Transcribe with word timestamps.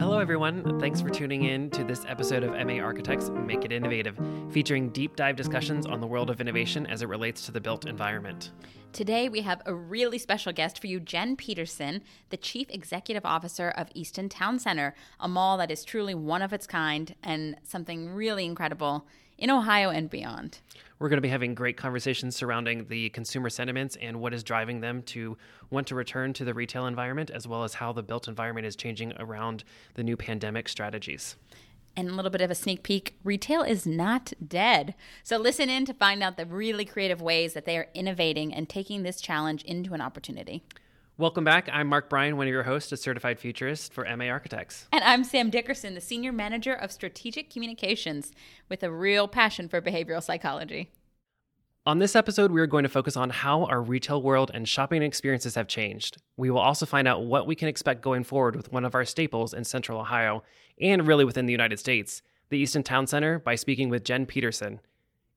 Hello, 0.00 0.18
everyone. 0.18 0.80
Thanks 0.80 1.02
for 1.02 1.10
tuning 1.10 1.44
in 1.44 1.68
to 1.72 1.84
this 1.84 2.06
episode 2.08 2.42
of 2.42 2.52
MA 2.66 2.82
Architects 2.82 3.28
Make 3.28 3.66
It 3.66 3.70
Innovative, 3.70 4.18
featuring 4.50 4.88
deep 4.88 5.14
dive 5.14 5.36
discussions 5.36 5.84
on 5.84 6.00
the 6.00 6.06
world 6.06 6.30
of 6.30 6.40
innovation 6.40 6.86
as 6.86 7.02
it 7.02 7.08
relates 7.08 7.44
to 7.44 7.52
the 7.52 7.60
built 7.60 7.84
environment. 7.84 8.50
Today, 8.94 9.28
we 9.28 9.42
have 9.42 9.60
a 9.66 9.74
really 9.74 10.16
special 10.16 10.54
guest 10.54 10.78
for 10.78 10.86
you, 10.86 11.00
Jen 11.00 11.36
Peterson, 11.36 12.00
the 12.30 12.38
Chief 12.38 12.70
Executive 12.70 13.26
Officer 13.26 13.68
of 13.68 13.90
Easton 13.94 14.30
Town 14.30 14.58
Center, 14.58 14.94
a 15.20 15.28
mall 15.28 15.58
that 15.58 15.70
is 15.70 15.84
truly 15.84 16.14
one 16.14 16.40
of 16.40 16.54
its 16.54 16.66
kind 16.66 17.14
and 17.22 17.56
something 17.62 18.14
really 18.14 18.46
incredible 18.46 19.06
in 19.40 19.50
Ohio 19.50 19.90
and 19.90 20.08
beyond. 20.08 20.60
We're 20.98 21.08
going 21.08 21.16
to 21.16 21.22
be 21.22 21.28
having 21.28 21.54
great 21.54 21.78
conversations 21.78 22.36
surrounding 22.36 22.86
the 22.88 23.08
consumer 23.08 23.48
sentiments 23.48 23.96
and 23.96 24.20
what 24.20 24.34
is 24.34 24.44
driving 24.44 24.80
them 24.80 25.02
to 25.04 25.38
want 25.70 25.86
to 25.86 25.94
return 25.94 26.34
to 26.34 26.44
the 26.44 26.52
retail 26.52 26.86
environment, 26.86 27.30
as 27.30 27.48
well 27.48 27.64
as 27.64 27.74
how 27.74 27.92
the 27.92 28.02
built 28.02 28.28
environment 28.28 28.66
is 28.66 28.76
changing 28.76 29.14
around 29.18 29.64
the 29.94 30.04
new 30.04 30.16
pandemic 30.16 30.68
strategies. 30.68 31.36
And 31.96 32.08
a 32.08 32.12
little 32.12 32.30
bit 32.30 32.42
of 32.42 32.50
a 32.50 32.54
sneak 32.54 32.82
peek 32.82 33.16
retail 33.24 33.62
is 33.62 33.86
not 33.86 34.32
dead. 34.46 34.94
So 35.24 35.38
listen 35.38 35.68
in 35.68 35.86
to 35.86 35.94
find 35.94 36.22
out 36.22 36.36
the 36.36 36.46
really 36.46 36.84
creative 36.84 37.20
ways 37.20 37.54
that 37.54 37.64
they 37.64 37.76
are 37.78 37.88
innovating 37.94 38.54
and 38.54 38.68
taking 38.68 39.02
this 39.02 39.20
challenge 39.20 39.64
into 39.64 39.94
an 39.94 40.00
opportunity. 40.00 40.62
Welcome 41.20 41.44
back. 41.44 41.68
I'm 41.70 41.86
Mark 41.86 42.08
Bryan, 42.08 42.38
one 42.38 42.46
of 42.46 42.50
your 42.50 42.62
hosts, 42.62 42.92
a 42.92 42.96
certified 42.96 43.38
futurist 43.38 43.92
for 43.92 44.06
MA 44.16 44.28
Architects. 44.28 44.86
And 44.90 45.04
I'm 45.04 45.22
Sam 45.22 45.50
Dickerson, 45.50 45.94
the 45.94 46.00
Senior 46.00 46.32
Manager 46.32 46.72
of 46.72 46.90
Strategic 46.90 47.50
Communications 47.50 48.32
with 48.70 48.82
a 48.82 48.90
real 48.90 49.28
passion 49.28 49.68
for 49.68 49.82
behavioral 49.82 50.22
psychology. 50.22 50.90
On 51.84 51.98
this 51.98 52.16
episode, 52.16 52.50
we 52.50 52.60
are 52.62 52.66
going 52.66 52.84
to 52.84 52.88
focus 52.88 53.18
on 53.18 53.28
how 53.28 53.66
our 53.66 53.82
retail 53.82 54.22
world 54.22 54.50
and 54.54 54.66
shopping 54.66 55.02
experiences 55.02 55.56
have 55.56 55.68
changed. 55.68 56.22
We 56.38 56.48
will 56.48 56.58
also 56.58 56.86
find 56.86 57.06
out 57.06 57.26
what 57.26 57.46
we 57.46 57.54
can 57.54 57.68
expect 57.68 58.00
going 58.00 58.24
forward 58.24 58.56
with 58.56 58.72
one 58.72 58.86
of 58.86 58.94
our 58.94 59.04
staples 59.04 59.52
in 59.52 59.64
Central 59.64 60.00
Ohio 60.00 60.42
and 60.80 61.06
really 61.06 61.26
within 61.26 61.44
the 61.44 61.52
United 61.52 61.78
States, 61.78 62.22
the 62.48 62.56
Easton 62.56 62.82
Town 62.82 63.06
Center, 63.06 63.38
by 63.38 63.56
speaking 63.56 63.90
with 63.90 64.04
Jen 64.04 64.24
Peterson. 64.24 64.80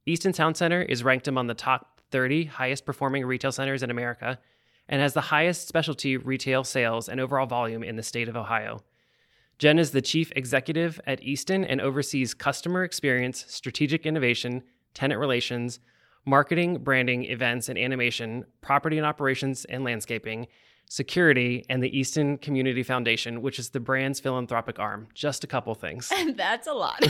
Easton 0.05 0.31
Town 0.31 0.55
Center 0.55 0.81
is 0.81 1.03
ranked 1.03 1.27
among 1.27 1.47
the 1.47 1.53
top 1.53 1.99
30 2.11 2.45
highest 2.45 2.85
performing 2.85 3.25
retail 3.25 3.51
centers 3.51 3.83
in 3.83 3.91
America 3.91 4.39
and 4.89 5.01
has 5.01 5.13
the 5.13 5.21
highest 5.21 5.67
specialty 5.67 6.17
retail 6.17 6.63
sales 6.63 7.07
and 7.07 7.19
overall 7.19 7.45
volume 7.45 7.83
in 7.83 7.95
the 7.95 8.03
state 8.03 8.27
of 8.27 8.35
Ohio. 8.35 8.83
Jen 9.59 9.79
is 9.79 9.91
the 9.91 10.01
chief 10.01 10.31
executive 10.35 10.99
at 11.05 11.21
Easton 11.23 11.63
and 11.63 11.79
oversees 11.79 12.33
customer 12.33 12.83
experience, 12.83 13.45
strategic 13.47 14.05
innovation, 14.05 14.63
tenant 14.93 15.19
relations, 15.19 15.79
marketing, 16.25 16.79
branding, 16.79 17.25
events 17.25 17.69
and 17.69 17.77
animation, 17.77 18.45
property 18.61 18.97
and 18.97 19.05
operations 19.05 19.65
and 19.65 19.83
landscaping, 19.83 20.47
security, 20.89 21.65
and 21.69 21.81
the 21.81 21.97
Easton 21.97 22.37
Community 22.37 22.83
Foundation, 22.83 23.41
which 23.41 23.59
is 23.59 23.69
the 23.69 23.79
brand's 23.79 24.19
philanthropic 24.19 24.79
arm. 24.79 25.07
Just 25.13 25.43
a 25.43 25.47
couple 25.47 25.73
things. 25.75 26.11
And 26.13 26.35
That's 26.37 26.67
a 26.67 26.73
lot. 26.73 27.03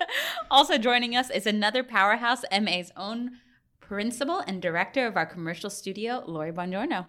also 0.50 0.78
joining 0.78 1.16
us 1.16 1.30
is 1.30 1.46
another 1.46 1.82
powerhouse, 1.82 2.42
MA's 2.50 2.92
own 2.96 3.38
principal 3.80 4.38
and 4.40 4.62
director 4.62 5.06
of 5.06 5.16
our 5.16 5.26
commercial 5.26 5.70
studio, 5.70 6.22
Lori 6.26 6.52
Bongiorno. 6.52 7.06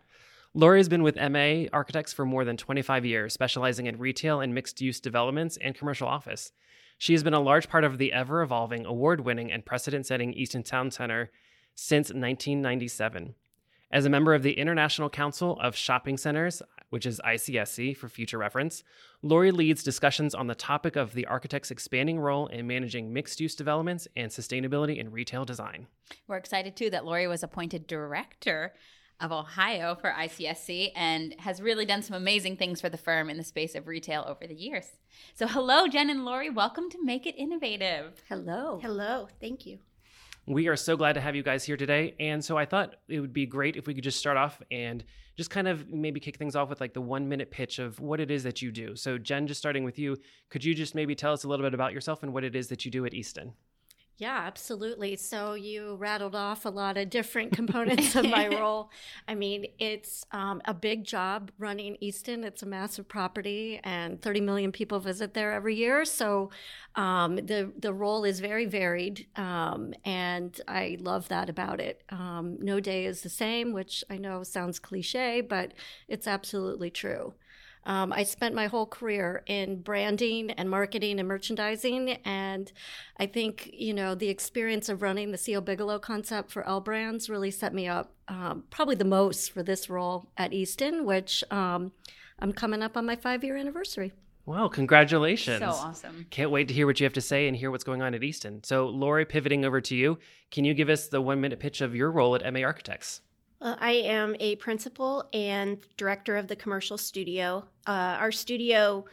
Lori 0.54 0.80
has 0.80 0.90
been 0.90 1.02
with 1.02 1.16
MA 1.16 1.68
Architects 1.72 2.12
for 2.12 2.26
more 2.26 2.44
than 2.44 2.58
25 2.58 3.06
years, 3.06 3.34
specializing 3.34 3.86
in 3.86 3.98
retail 3.98 4.42
and 4.42 4.54
mixed 4.54 4.82
use 4.82 5.00
developments 5.00 5.58
and 5.62 5.74
commercial 5.74 6.10
office. 6.10 6.52
She 6.98 7.14
has 7.14 7.24
been 7.24 7.34
a 7.34 7.40
large 7.40 7.70
part 7.70 7.86
of 7.86 7.98
the 7.98 8.12
ever 8.12 8.42
evolving, 8.42 8.86
award 8.86 9.22
winning, 9.22 9.50
and 9.50 9.66
precedent 9.66 10.06
setting 10.06 10.34
Easton 10.34 10.64
Town 10.64 10.92
Center 10.92 11.32
since 11.74 12.10
1997. 12.10 13.34
As 13.94 14.06
a 14.06 14.10
member 14.10 14.34
of 14.34 14.44
the 14.44 14.58
International 14.58 15.10
Council 15.10 15.58
of 15.62 15.74
Shopping 15.74 16.18
Centers, 16.18 16.62
which 16.90 17.06
is 17.06 17.22
ICSC 17.26 17.96
for 17.96 18.10
future 18.10 18.38
reference, 18.38 18.84
Lori 19.22 19.52
leads 19.52 19.84
discussions 19.84 20.36
on 20.36 20.48
the 20.48 20.56
topic 20.56 20.98
of 20.98 21.14
the 21.14 21.28
architect's 21.28 21.72
expanding 21.72 22.20
role 22.20 22.48
in 22.48 22.68
managing 22.68 23.14
mixed 23.14 23.40
use 23.40 23.56
developments 23.56 24.06
and 24.18 24.30
sustainability 24.30 24.98
in 24.98 25.14
retail 25.14 25.46
design. 25.46 25.88
We're 26.28 26.36
excited 26.36 26.76
too 26.76 26.90
that 26.90 27.06
Lori 27.06 27.28
was 27.28 27.42
appointed 27.42 27.88
director 27.88 28.74
of 29.22 29.32
Ohio 29.32 29.96
for 29.96 30.12
ICSC 30.12 30.92
and 30.96 31.36
has 31.40 31.62
really 31.62 31.86
done 31.86 32.02
some 32.02 32.16
amazing 32.16 32.58
things 32.58 32.82
for 32.82 32.90
the 32.90 32.98
firm 32.98 33.30
in 33.30 33.38
the 33.38 33.44
space 33.44 33.76
of 33.76 33.88
retail 33.88 34.26
over 34.28 34.48
the 34.48 34.56
years. 34.56 34.88
So, 35.36 35.48
hello, 35.48 35.88
Jen 35.88 36.10
and 36.10 36.26
Lori. 36.26 36.50
Welcome 36.50 36.90
to 36.90 37.04
Make 37.04 37.28
It 37.28 37.36
Innovative. 37.38 38.24
Hello. 38.28 38.80
Hello. 38.82 39.28
Thank 39.40 39.66
you. 39.66 39.80
We 40.48 40.68
are 40.68 40.76
so 40.76 40.98
glad 40.98 41.14
to 41.14 41.22
have 41.22 41.36
you 41.36 41.44
guys 41.44 41.64
here 41.64 41.78
today. 41.78 42.16
And 42.20 42.44
so 42.44 42.58
I 42.58 42.66
thought 42.66 42.96
it 43.08 43.20
would 43.20 43.32
be 43.32 43.46
great 43.46 43.76
if 43.76 43.86
we 43.86 43.94
could 43.94 44.04
just 44.04 44.18
start 44.18 44.38
off 44.38 44.60
and 44.72 45.04
just 45.38 45.52
kind 45.52 45.68
of 45.68 45.90
maybe 45.90 46.20
kick 46.20 46.38
things 46.38 46.56
off 46.56 46.70
with 46.70 46.82
like 46.82 46.94
the 46.94 47.02
one 47.02 47.30
minute 47.30 47.52
pitch 47.52 47.78
of 47.78 48.00
what 48.00 48.20
it 48.20 48.32
is 48.32 48.44
that 48.44 48.62
you 48.62 48.72
do. 48.72 48.96
So, 48.96 49.20
Jen, 49.20 49.46
just 49.46 49.60
starting 49.60 49.84
with 49.84 50.00
you, 50.00 50.18
could 50.50 50.64
you 50.64 50.74
just 50.74 50.96
maybe 50.96 51.14
tell 51.14 51.32
us 51.32 51.44
a 51.44 51.48
little 51.48 51.66
bit 51.66 51.76
about 51.76 51.94
yourself 51.94 52.24
and 52.24 52.34
what 52.34 52.44
it 52.44 52.56
is 52.56 52.70
that 52.70 52.86
you 52.86 52.92
do 52.92 53.06
at 53.06 53.14
Easton? 53.14 53.54
Yeah, 54.18 54.38
absolutely. 54.46 55.16
So 55.16 55.56
you 55.56 55.96
rattled 55.96 56.36
off 56.36 56.66
a 56.66 56.70
lot 56.70 56.96
of 56.96 57.10
different 57.10 57.54
components 57.56 58.16
of 58.16 58.26
my 58.30 58.48
role. 58.48 58.92
I 59.28 59.34
mean, 59.34 59.66
it's 59.80 60.24
um, 60.32 60.62
a 60.66 60.76
big 60.76 61.04
job 61.06 61.52
running 61.58 61.98
Easton. 62.02 62.44
It's 62.44 62.62
a 62.62 62.68
massive 62.68 63.08
property, 63.08 63.80
and 63.84 64.22
30 64.22 64.40
million 64.42 64.72
people 64.72 65.00
visit 65.00 65.34
there 65.34 65.52
every 65.54 65.76
year. 65.76 66.06
So 66.06 66.52
um, 66.96 67.38
the 67.38 67.72
the 67.80 67.94
role 67.94 68.24
is 68.24 68.40
very 68.42 68.66
varied, 68.68 69.26
um, 69.38 69.94
and 70.06 70.60
I 70.68 70.98
love 71.00 71.28
that 71.30 71.50
about 71.50 71.80
it. 71.80 72.04
Um, 72.10 72.58
no 72.62 72.80
day 72.80 73.06
is 73.06 73.22
the 73.22 73.30
same, 73.30 73.74
which 73.74 74.04
I 74.08 74.18
know 74.18 74.44
sounds 74.44 74.78
cliche, 74.78 75.42
but 75.42 75.74
it's 76.08 76.28
absolutely 76.28 76.92
true. 76.92 77.34
Um, 77.86 78.14
I 78.14 78.24
spent 78.24 78.54
my 78.54 78.68
whole 78.68 78.86
career 78.86 79.44
in 79.48 79.82
branding 79.82 80.52
and 80.52 80.70
marketing 80.70 81.20
and 81.20 81.28
merchandising. 81.28 82.12
And 82.26 82.72
I 83.18 83.26
think, 83.26 83.72
you 83.74 83.94
know, 83.94 84.16
the 84.16 84.30
experience 84.30 84.90
of 84.90 85.02
running 85.02 85.32
the 85.32 85.38
C.O. 85.38 85.62
Bigelow 85.62 86.00
concept 86.00 86.52
for 86.52 86.68
L 86.68 86.80
Brands 86.82 87.30
really 87.30 87.52
set 87.52 87.74
me 87.74 87.88
up 87.88 88.14
um, 88.28 88.64
probably 88.70 88.96
the 88.96 89.06
most 89.06 89.52
for 89.52 89.64
this 89.64 89.90
role 89.90 90.30
at 90.38 90.54
Easton, 90.54 91.06
which 91.06 91.44
um, 91.52 91.92
I'm 92.40 92.54
coming 92.54 92.82
up 92.82 92.96
on 92.96 93.06
my 93.06 93.16
five 93.16 93.44
year 93.44 93.58
anniversary. 93.58 94.14
Wow, 94.46 94.68
congratulations. 94.68 95.60
So 95.60 95.68
awesome. 95.68 96.26
Can't 96.30 96.50
wait 96.50 96.68
to 96.68 96.74
hear 96.74 96.88
what 96.88 97.00
you 97.00 97.04
have 97.06 97.14
to 97.14 97.22
say 97.22 97.48
and 97.48 97.56
hear 97.56 97.70
what's 97.70 97.84
going 97.84 98.02
on 98.02 98.16
at 98.16 98.24
Easton. 98.24 98.64
So, 98.64 98.88
Lori, 98.88 99.24
pivoting 99.24 99.66
over 99.66 99.80
to 99.82 99.96
you, 99.96 100.18
can 100.50 100.66
you 100.66 100.74
give 100.74 100.90
us 100.90 101.08
the 101.08 101.22
one 101.22 101.40
minute 101.42 101.60
pitch 101.60 101.82
of 101.82 101.96
your 101.96 102.12
role 102.12 102.36
at 102.36 102.54
MA 102.54 102.62
Architects? 102.62 103.22
Well, 103.62 103.78
I 103.80 103.92
am 103.92 104.36
a 104.40 104.56
principal 104.56 105.30
and 105.34 105.78
director 105.96 106.36
of 106.36 106.48
the 106.48 106.56
commercial 106.56 106.98
studio. 106.98 107.64
Uh, 107.86 108.18
our 108.20 108.32
studio 108.32 109.06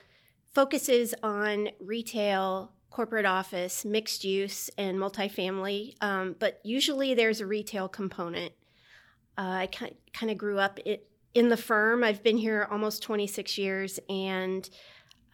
focuses 0.55 1.15
on 1.23 1.69
retail, 1.81 2.73
corporate 2.89 3.27
office, 3.27 3.85
mixed 3.85 4.25
use, 4.25 4.71
and 4.79 4.97
multifamily, 4.97 6.03
um, 6.03 6.35
but 6.39 6.61
usually 6.65 7.13
there's 7.13 7.43
a 7.43 7.47
retail 7.47 7.89
component. 7.89 8.55
Uh, 9.37 9.67
I 9.67 9.67
kind 9.67 10.31
of 10.31 10.39
grew 10.39 10.59
up 10.59 10.81
it, 10.87 11.07
in 11.35 11.51
the 11.51 11.57
firm. 11.59 12.03
I've 12.03 12.23
been 12.23 12.39
here 12.39 12.67
almost 12.71 13.03
26 13.03 13.59
years 13.59 14.01
and 14.09 14.69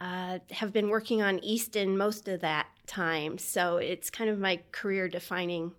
uh, 0.01 0.39
have 0.51 0.73
been 0.73 0.89
working 0.89 1.21
on 1.21 1.39
Easton 1.39 1.97
most 1.97 2.27
of 2.27 2.41
that 2.41 2.67
time. 2.85 3.37
So 3.37 3.77
it's 3.77 4.09
kind 4.09 4.29
of 4.29 4.39
my 4.39 4.59
career 4.73 5.07
defining 5.07 5.71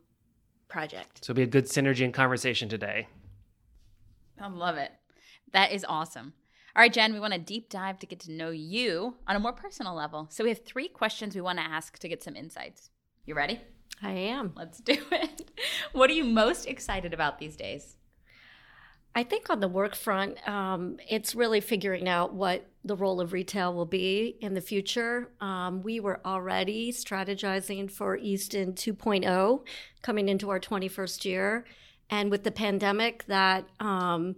project. 0.69 1.23
So 1.25 1.33
it'll 1.33 1.37
be 1.37 1.43
a 1.43 1.47
good 1.47 1.67
synergy 1.67 2.03
and 2.03 2.15
conversation 2.15 2.71
today. 2.71 3.09
I 4.41 4.49
love 4.49 4.77
it. 4.77 4.93
That 5.53 5.73
is 5.73 5.85
awesome. 5.89 6.35
All 6.75 6.83
right, 6.83 6.93
Jen, 6.93 7.15
we 7.15 7.21
want 7.21 7.33
to 7.33 7.39
deep 7.39 7.71
dive 7.71 7.99
to 8.01 8.07
get 8.07 8.21
to 8.21 8.33
know 8.33 8.51
you 8.51 9.17
on 9.27 9.35
a 9.35 9.41
more 9.41 9.53
personal 9.53 9.95
level. 9.95 10.29
So 10.31 10.45
we 10.45 10.51
have 10.51 10.65
three 10.65 10.89
questions 10.89 11.35
we 11.35 11.41
want 11.41 11.59
to 11.59 11.65
ask 11.65 11.99
to 11.99 12.09
get 12.09 12.23
some 12.23 12.37
insights. 12.37 12.91
You 13.25 13.35
ready? 13.35 13.61
I 14.03 14.11
am. 14.11 14.53
Let's 14.55 14.81
do 14.81 14.97
it. 15.11 15.51
What 15.93 16.11
are 16.11 16.13
you 16.13 16.25
most 16.25 16.67
excited 16.67 17.15
about 17.15 17.39
these 17.39 17.57
days? 17.57 17.97
I 19.15 19.23
think 19.23 19.49
on 19.49 19.61
the 19.61 19.69
work 19.69 19.95
front, 19.95 20.47
um, 20.47 20.99
it's 21.09 21.35
really 21.35 21.63
figuring 21.63 22.07
out 22.07 22.35
what 22.35 22.67
the 22.85 22.95
role 22.95 23.23
of 23.23 23.33
retail 23.33 23.73
will 23.73 23.87
be 23.87 24.37
in 24.43 24.53
the 24.53 24.61
future. 24.61 25.31
Um, 25.41 25.83
we 25.83 26.01
were 26.01 26.21
already 26.27 26.93
strategizing 26.93 27.91
for 27.91 28.19
Easton 28.19 28.75
2.0 28.75 29.65
coming 30.03 30.29
into 30.29 30.51
our 30.51 30.61
21st 30.61 31.25
year. 31.25 31.65
And 32.11 32.31
with 32.31 32.45
the 32.45 32.51
pandemic, 32.51 33.25
that, 33.27 33.67
um, 33.81 34.37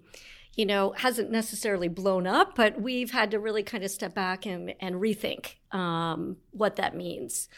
you 0.55 0.67
know, 0.67 0.93
hasn't 0.97 1.31
necessarily 1.31 1.89
blown 1.89 2.27
up, 2.27 2.55
but 2.57 2.81
we've 2.81 3.11
had 3.11 3.31
to 3.31 3.39
really 3.39 3.63
kind 3.63 3.85
of 3.85 3.91
step 3.91 4.15
back 4.15 4.47
and, 4.47 4.75
and 4.81 4.97
rethink 4.97 5.55
um, 5.73 6.37
what 6.51 6.77
that 6.77 6.97
means. 6.97 7.49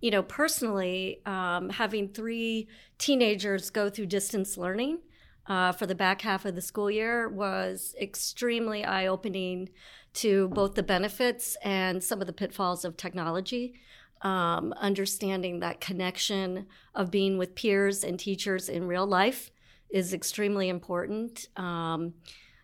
You 0.00 0.10
know, 0.10 0.22
personally, 0.22 1.20
um, 1.26 1.70
having 1.70 2.08
three 2.08 2.68
teenagers 2.98 3.70
go 3.70 3.88
through 3.88 4.06
distance 4.06 4.56
learning 4.56 4.98
uh, 5.46 5.72
for 5.72 5.86
the 5.86 5.94
back 5.94 6.22
half 6.22 6.44
of 6.44 6.54
the 6.54 6.62
school 6.62 6.90
year 6.90 7.28
was 7.28 7.94
extremely 8.00 8.84
eye 8.84 9.06
opening 9.06 9.68
to 10.12 10.48
both 10.48 10.74
the 10.74 10.82
benefits 10.82 11.56
and 11.62 12.02
some 12.02 12.20
of 12.20 12.26
the 12.26 12.32
pitfalls 12.32 12.84
of 12.84 12.96
technology 12.96 13.74
um, 14.22 14.74
understanding 14.74 15.60
that 15.60 15.80
connection 15.80 16.66
of 16.94 17.10
being 17.10 17.38
with 17.38 17.54
peers 17.54 18.04
and 18.04 18.18
teachers 18.18 18.68
in 18.68 18.86
real 18.86 19.06
life 19.06 19.50
is 19.92 20.12
extremely 20.12 20.68
important. 20.68 21.48
Um, 21.56 22.14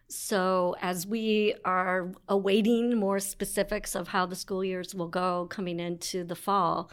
So, 0.09 0.77
as 0.81 1.05
we 1.05 1.55
are 1.65 2.13
awaiting 2.29 2.97
more 2.97 3.19
specifics 3.19 3.97
of 3.97 4.09
how 4.09 4.25
the 4.25 4.37
school 4.37 4.65
years 4.65 4.95
will 4.95 5.09
go 5.09 5.47
coming 5.51 5.81
into 5.81 6.23
the 6.23 6.37
fall, 6.37 6.93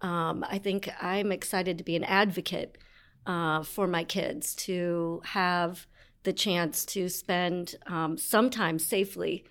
um, 0.00 0.44
I 0.48 0.58
think 0.58 0.88
I'm 1.00 1.30
excited 1.30 1.76
to 1.76 1.84
be 1.84 1.94
an 1.94 2.04
advocate 2.04 2.78
uh, 3.26 3.62
for 3.64 3.86
my 3.86 4.04
kids 4.04 4.54
to 4.54 5.20
have 5.24 5.86
the 6.22 6.32
chance 6.32 6.86
to 6.86 7.08
spend 7.10 7.74
um, 7.86 8.16
some 8.16 8.48
time 8.48 8.78
safely 8.78 9.44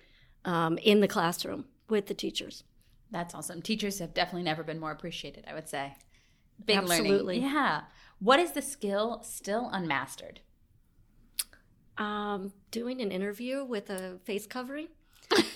um, 0.44 0.76
in 0.78 1.00
the 1.00 1.08
classroom 1.08 1.66
with 1.88 2.06
the 2.06 2.14
teachers. 2.14 2.64
That's 3.12 3.32
awesome. 3.32 3.62
Teachers 3.62 4.00
have 4.00 4.12
definitely 4.12 4.42
never 4.42 4.64
been 4.64 4.80
more 4.80 4.90
appreciated, 4.90 5.44
I 5.46 5.54
would 5.54 5.68
say. 5.68 5.94
Big 6.64 6.78
Absolutely. 6.78 7.36
learning. 7.36 7.54
Yeah. 7.54 7.82
What 8.24 8.40
is 8.40 8.52
the 8.52 8.62
skill 8.62 9.20
still 9.22 9.68
unmastered? 9.70 10.40
Um, 11.98 12.54
doing 12.70 13.02
an 13.02 13.12
interview 13.12 13.62
with 13.62 13.90
a 13.90 14.18
face 14.24 14.46
covering 14.46 14.88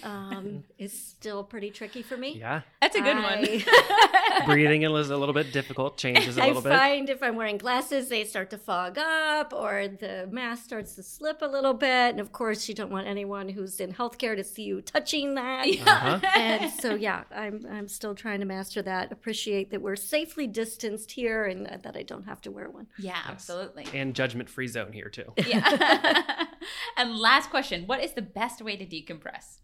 um, 0.03 0.65
is 0.79 0.93
still 0.93 1.45
pretty 1.45 1.71
tricky 1.71 2.03
for 2.03 2.17
me. 2.17 2.39
Yeah. 2.39 2.63
That's 2.81 2.97
a 2.97 3.01
good 3.01 3.17
I- 3.17 3.37
one. 3.37 4.47
Breathing 4.47 4.83
is 4.83 5.11
a 5.11 5.17
little 5.17 5.35
bit 5.35 5.53
difficult, 5.53 5.97
changes 5.99 6.37
a 6.37 6.47
little 6.47 6.63
bit. 6.63 6.73
I 6.73 6.79
find 6.79 7.11
if 7.11 7.23
I'm 7.23 7.37
wearing 7.37 7.59
glasses, 7.59 8.09
they 8.09 8.25
start 8.25 8.51
to 8.51 8.59
fog 8.59 8.97
up 8.99 9.53
or 9.53 9.89
the 9.89 10.29
mask 10.31 10.65
starts 10.65 10.95
to 10.95 11.03
slip 11.03 11.43
a 11.43 11.47
little 11.47 11.75
bit. 11.75 12.11
And 12.11 12.21
of 12.21 12.33
course, 12.33 12.69
you 12.69 12.75
don't 12.75 12.91
want 12.91 13.07
anyone 13.07 13.49
who's 13.49 13.81
in 13.81 13.93
healthcare 13.93 14.37
to 14.37 14.45
see 14.45 14.63
you 14.63 14.81
touching 14.81 15.35
that. 15.35 15.67
Uh-huh. 15.67 16.21
and 16.37 16.71
so, 16.73 16.95
yeah, 16.95 17.25
I'm, 17.35 17.67
I'm 17.71 17.89
still 17.89 18.15
trying 18.15 18.41
to 18.41 18.47
master 18.47 18.81
that. 18.83 19.13
Appreciate 19.13 19.71
that 19.71 19.83
we're 19.83 19.97
safely 19.97 20.47
distanced 20.47 21.13
here 21.13 21.45
and 21.45 21.67
that 21.67 21.97
I 21.97 22.03
don't 22.03 22.25
have 22.25 22.41
to 22.43 22.51
wear 22.51 22.71
one. 22.71 22.87
yeah, 22.99 23.19
absolutely. 23.27 23.87
And 23.93 24.15
judgment 24.15 24.49
free 24.49 24.69
zone 24.69 24.93
here, 24.93 25.09
too. 25.09 25.33
Yeah. 25.47 26.45
and 26.97 27.17
last 27.19 27.51
question 27.51 27.85
What 27.87 28.03
is 28.03 28.13
the 28.13 28.23
best 28.23 28.63
way 28.63 28.77
to 28.77 28.87
decompress? 28.87 29.59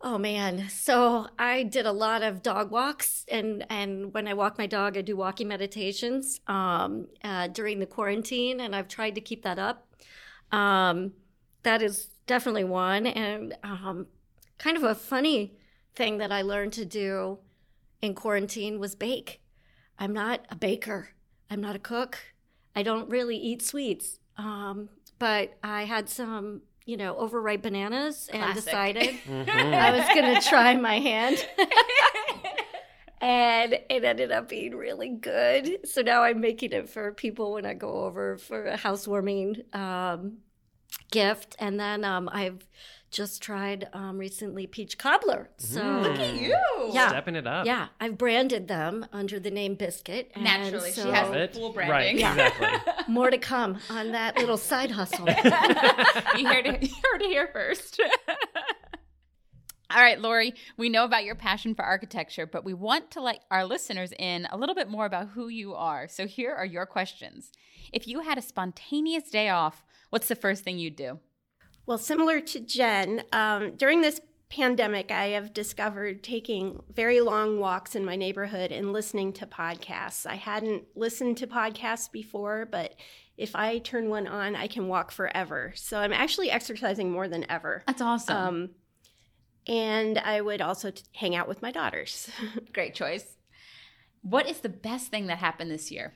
Oh 0.00 0.16
man. 0.16 0.68
So 0.68 1.26
I 1.38 1.64
did 1.64 1.84
a 1.84 1.92
lot 1.92 2.22
of 2.22 2.42
dog 2.42 2.70
walks 2.70 3.24
and 3.28 3.64
and 3.68 4.14
when 4.14 4.28
I 4.28 4.34
walk 4.34 4.56
my 4.56 4.66
dog 4.66 4.96
I 4.96 5.02
do 5.02 5.16
walking 5.16 5.48
meditations 5.48 6.40
um, 6.46 7.08
uh, 7.24 7.48
during 7.48 7.80
the 7.80 7.86
quarantine 7.86 8.60
and 8.60 8.76
I've 8.76 8.88
tried 8.88 9.16
to 9.16 9.20
keep 9.20 9.42
that 9.42 9.58
up. 9.58 9.88
Um, 10.52 11.14
that 11.64 11.82
is 11.82 12.10
definitely 12.26 12.64
one 12.64 13.06
and 13.06 13.56
um, 13.64 14.06
kind 14.58 14.76
of 14.76 14.84
a 14.84 14.94
funny 14.94 15.56
thing 15.96 16.18
that 16.18 16.30
I 16.30 16.42
learned 16.42 16.72
to 16.74 16.84
do 16.84 17.38
in 18.00 18.14
quarantine 18.14 18.78
was 18.78 18.94
bake. 18.94 19.40
I'm 19.98 20.12
not 20.12 20.46
a 20.48 20.54
baker. 20.54 21.10
I'm 21.50 21.60
not 21.60 21.74
a 21.74 21.80
cook. 21.80 22.18
I 22.76 22.84
don't 22.84 23.10
really 23.10 23.36
eat 23.36 23.62
sweets. 23.62 24.20
Um, 24.36 24.90
but 25.18 25.54
I 25.64 25.84
had 25.84 26.08
some, 26.08 26.62
you 26.88 26.96
know, 26.96 27.14
overripe 27.16 27.60
bananas 27.60 28.30
and 28.32 28.42
Classic. 28.42 28.64
decided 28.64 29.14
Mhm. 29.28 29.74
I 29.74 29.90
was 29.98 30.06
going 30.14 30.34
to 30.34 30.40
try 30.48 30.74
my 30.74 30.98
hand. 30.98 31.36
and 33.20 33.74
it 33.90 34.04
ended 34.04 34.32
up 34.32 34.48
being 34.48 34.74
really 34.74 35.08
good. 35.10 35.86
So 35.86 36.02
now 36.02 36.22
I'm 36.22 36.40
making 36.40 36.72
it 36.72 36.88
for 36.88 37.12
people 37.12 37.52
when 37.52 37.66
I 37.66 37.74
go 37.74 38.04
over 38.04 38.38
for 38.38 38.64
a 38.66 38.76
housewarming 38.76 39.64
um, 39.72 40.38
gift. 41.10 41.56
And 41.58 41.78
then 41.80 42.04
um, 42.04 42.28
I've 42.32 42.66
just 43.10 43.42
tried 43.42 43.88
um, 43.92 44.16
recently 44.18 44.66
peach 44.66 44.96
cobbler. 44.98 45.50
So 45.58 45.80
Mm. 45.82 46.02
Look 46.04 46.18
at 46.18 46.34
you. 46.40 46.56
Yeah. 46.92 47.08
Stepping 47.08 47.36
it 47.36 47.46
up. 47.46 47.66
yeah, 47.66 47.88
I've 48.00 48.16
branded 48.16 48.68
them 48.68 49.04
under 49.12 49.40
the 49.40 49.50
name 49.50 49.74
Biscuit. 49.74 50.30
and 50.34 50.44
Naturally, 50.44 50.92
she 50.92 51.00
has 51.00 51.28
Love 51.28 51.34
it. 51.34 51.54
full 51.54 51.72
Right, 51.72 51.88
branding. 51.88 52.18
Yeah. 52.20 52.32
exactly. 52.32 52.92
more 53.08 53.30
to 53.30 53.38
come 53.38 53.78
on 53.90 54.12
that 54.12 54.36
little 54.36 54.56
side 54.56 54.90
hustle. 54.90 55.26
you 56.36 56.46
heard 56.46 56.66
it, 56.66 56.82
you 56.82 56.94
heard 57.10 57.22
it 57.22 57.28
here 57.28 57.48
first. 57.52 58.00
All 59.90 60.02
right, 60.02 60.20
Lori, 60.20 60.52
we 60.76 60.90
know 60.90 61.04
about 61.04 61.24
your 61.24 61.34
passion 61.34 61.74
for 61.74 61.82
architecture, 61.82 62.46
but 62.46 62.62
we 62.62 62.74
want 62.74 63.10
to 63.12 63.22
let 63.22 63.44
our 63.50 63.64
listeners 63.64 64.12
in 64.18 64.46
a 64.50 64.56
little 64.58 64.74
bit 64.74 64.88
more 64.88 65.06
about 65.06 65.30
who 65.30 65.48
you 65.48 65.74
are. 65.74 66.08
So 66.08 66.26
here 66.26 66.54
are 66.54 66.66
your 66.66 66.84
questions. 66.84 67.52
If 67.90 68.06
you 68.06 68.20
had 68.20 68.36
a 68.36 68.42
spontaneous 68.42 69.30
day 69.30 69.48
off, 69.48 69.82
what's 70.10 70.28
the 70.28 70.34
first 70.34 70.62
thing 70.62 70.78
you'd 70.78 70.96
do? 70.96 71.20
Well, 71.86 71.96
similar 71.96 72.40
to 72.40 72.60
Jen, 72.60 73.22
um, 73.32 73.76
during 73.76 74.02
this 74.02 74.20
pandemic, 74.50 75.10
I 75.10 75.28
have 75.28 75.52
discovered 75.52 76.22
taking 76.22 76.82
very 76.90 77.20
long 77.20 77.58
walks 77.58 77.94
in 77.94 78.04
my 78.04 78.16
neighborhood 78.16 78.72
and 78.72 78.92
listening 78.92 79.32
to 79.34 79.46
podcasts. 79.46 80.26
I 80.26 80.36
hadn't 80.36 80.84
listened 80.94 81.36
to 81.38 81.46
podcasts 81.46 82.10
before, 82.10 82.66
but 82.70 82.94
if 83.36 83.54
I 83.54 83.78
turn 83.78 84.08
one 84.08 84.26
on, 84.26 84.56
I 84.56 84.66
can 84.66 84.88
walk 84.88 85.10
forever. 85.10 85.72
So 85.76 85.98
I'm 85.98 86.12
actually 86.12 86.50
exercising 86.50 87.10
more 87.10 87.28
than 87.28 87.50
ever. 87.50 87.82
That's 87.86 88.02
awesome. 88.02 88.36
Um, 88.36 88.70
and 89.66 90.18
I 90.18 90.40
would 90.40 90.62
also 90.62 90.90
t- 90.90 91.02
hang 91.12 91.36
out 91.36 91.46
with 91.46 91.62
my 91.62 91.70
daughters. 91.70 92.30
Great 92.72 92.94
choice. 92.94 93.36
What 94.22 94.48
is 94.48 94.60
the 94.60 94.68
best 94.68 95.10
thing 95.10 95.26
that 95.26 95.38
happened 95.38 95.70
this 95.70 95.90
year? 95.90 96.14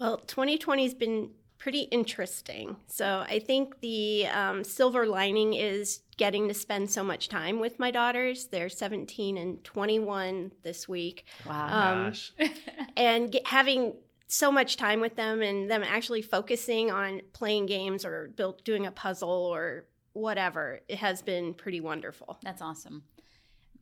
Well, 0.00 0.18
2020 0.18 0.82
has 0.84 0.94
been 0.94 1.30
pretty 1.58 1.82
interesting. 1.82 2.76
So 2.86 3.24
I 3.28 3.40
think 3.40 3.80
the 3.80 4.26
um, 4.28 4.64
silver 4.64 5.06
lining 5.06 5.54
is 5.54 6.00
getting 6.18 6.48
to 6.48 6.54
spend 6.54 6.90
so 6.90 7.02
much 7.02 7.28
time 7.28 7.60
with 7.60 7.78
my 7.78 7.90
daughters. 7.90 8.48
They're 8.48 8.68
17 8.68 9.38
and 9.38 9.64
21 9.64 10.52
this 10.62 10.86
week. 10.86 11.24
Wow. 11.46 11.66
Um, 11.66 12.04
Gosh. 12.08 12.32
And 12.96 13.30
get, 13.30 13.46
having 13.46 13.94
so 14.26 14.50
much 14.50 14.76
time 14.76 15.00
with 15.00 15.14
them 15.14 15.40
and 15.40 15.70
them 15.70 15.82
actually 15.84 16.20
focusing 16.20 16.90
on 16.90 17.22
playing 17.32 17.66
games 17.66 18.04
or 18.04 18.32
build, 18.36 18.62
doing 18.64 18.86
a 18.86 18.90
puzzle 18.90 19.30
or 19.30 19.86
whatever, 20.12 20.80
it 20.88 20.98
has 20.98 21.22
been 21.22 21.54
pretty 21.54 21.80
wonderful. 21.80 22.38
That's 22.42 22.60
awesome. 22.60 23.04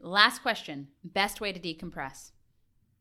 Last 0.00 0.42
question 0.42 0.88
best 1.02 1.40
way 1.40 1.52
to 1.52 1.58
decompress? 1.58 2.32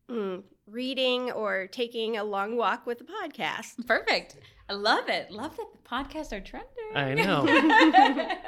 Mm, 0.09 0.43
reading 0.67 1.31
or 1.31 1.67
taking 1.67 2.15
a 2.15 2.23
long 2.23 2.55
walk 2.55 2.85
with 2.85 3.01
a 3.01 3.03
podcast. 3.03 3.85
Perfect. 3.85 4.37
I 4.67 4.73
love 4.73 5.09
it. 5.09 5.31
Love 5.31 5.55
that 5.57 5.67
the 5.73 5.89
podcasts 5.89 6.33
are 6.33 6.41
trending. 6.41 6.69
I 6.95 7.13
know. 7.13 8.37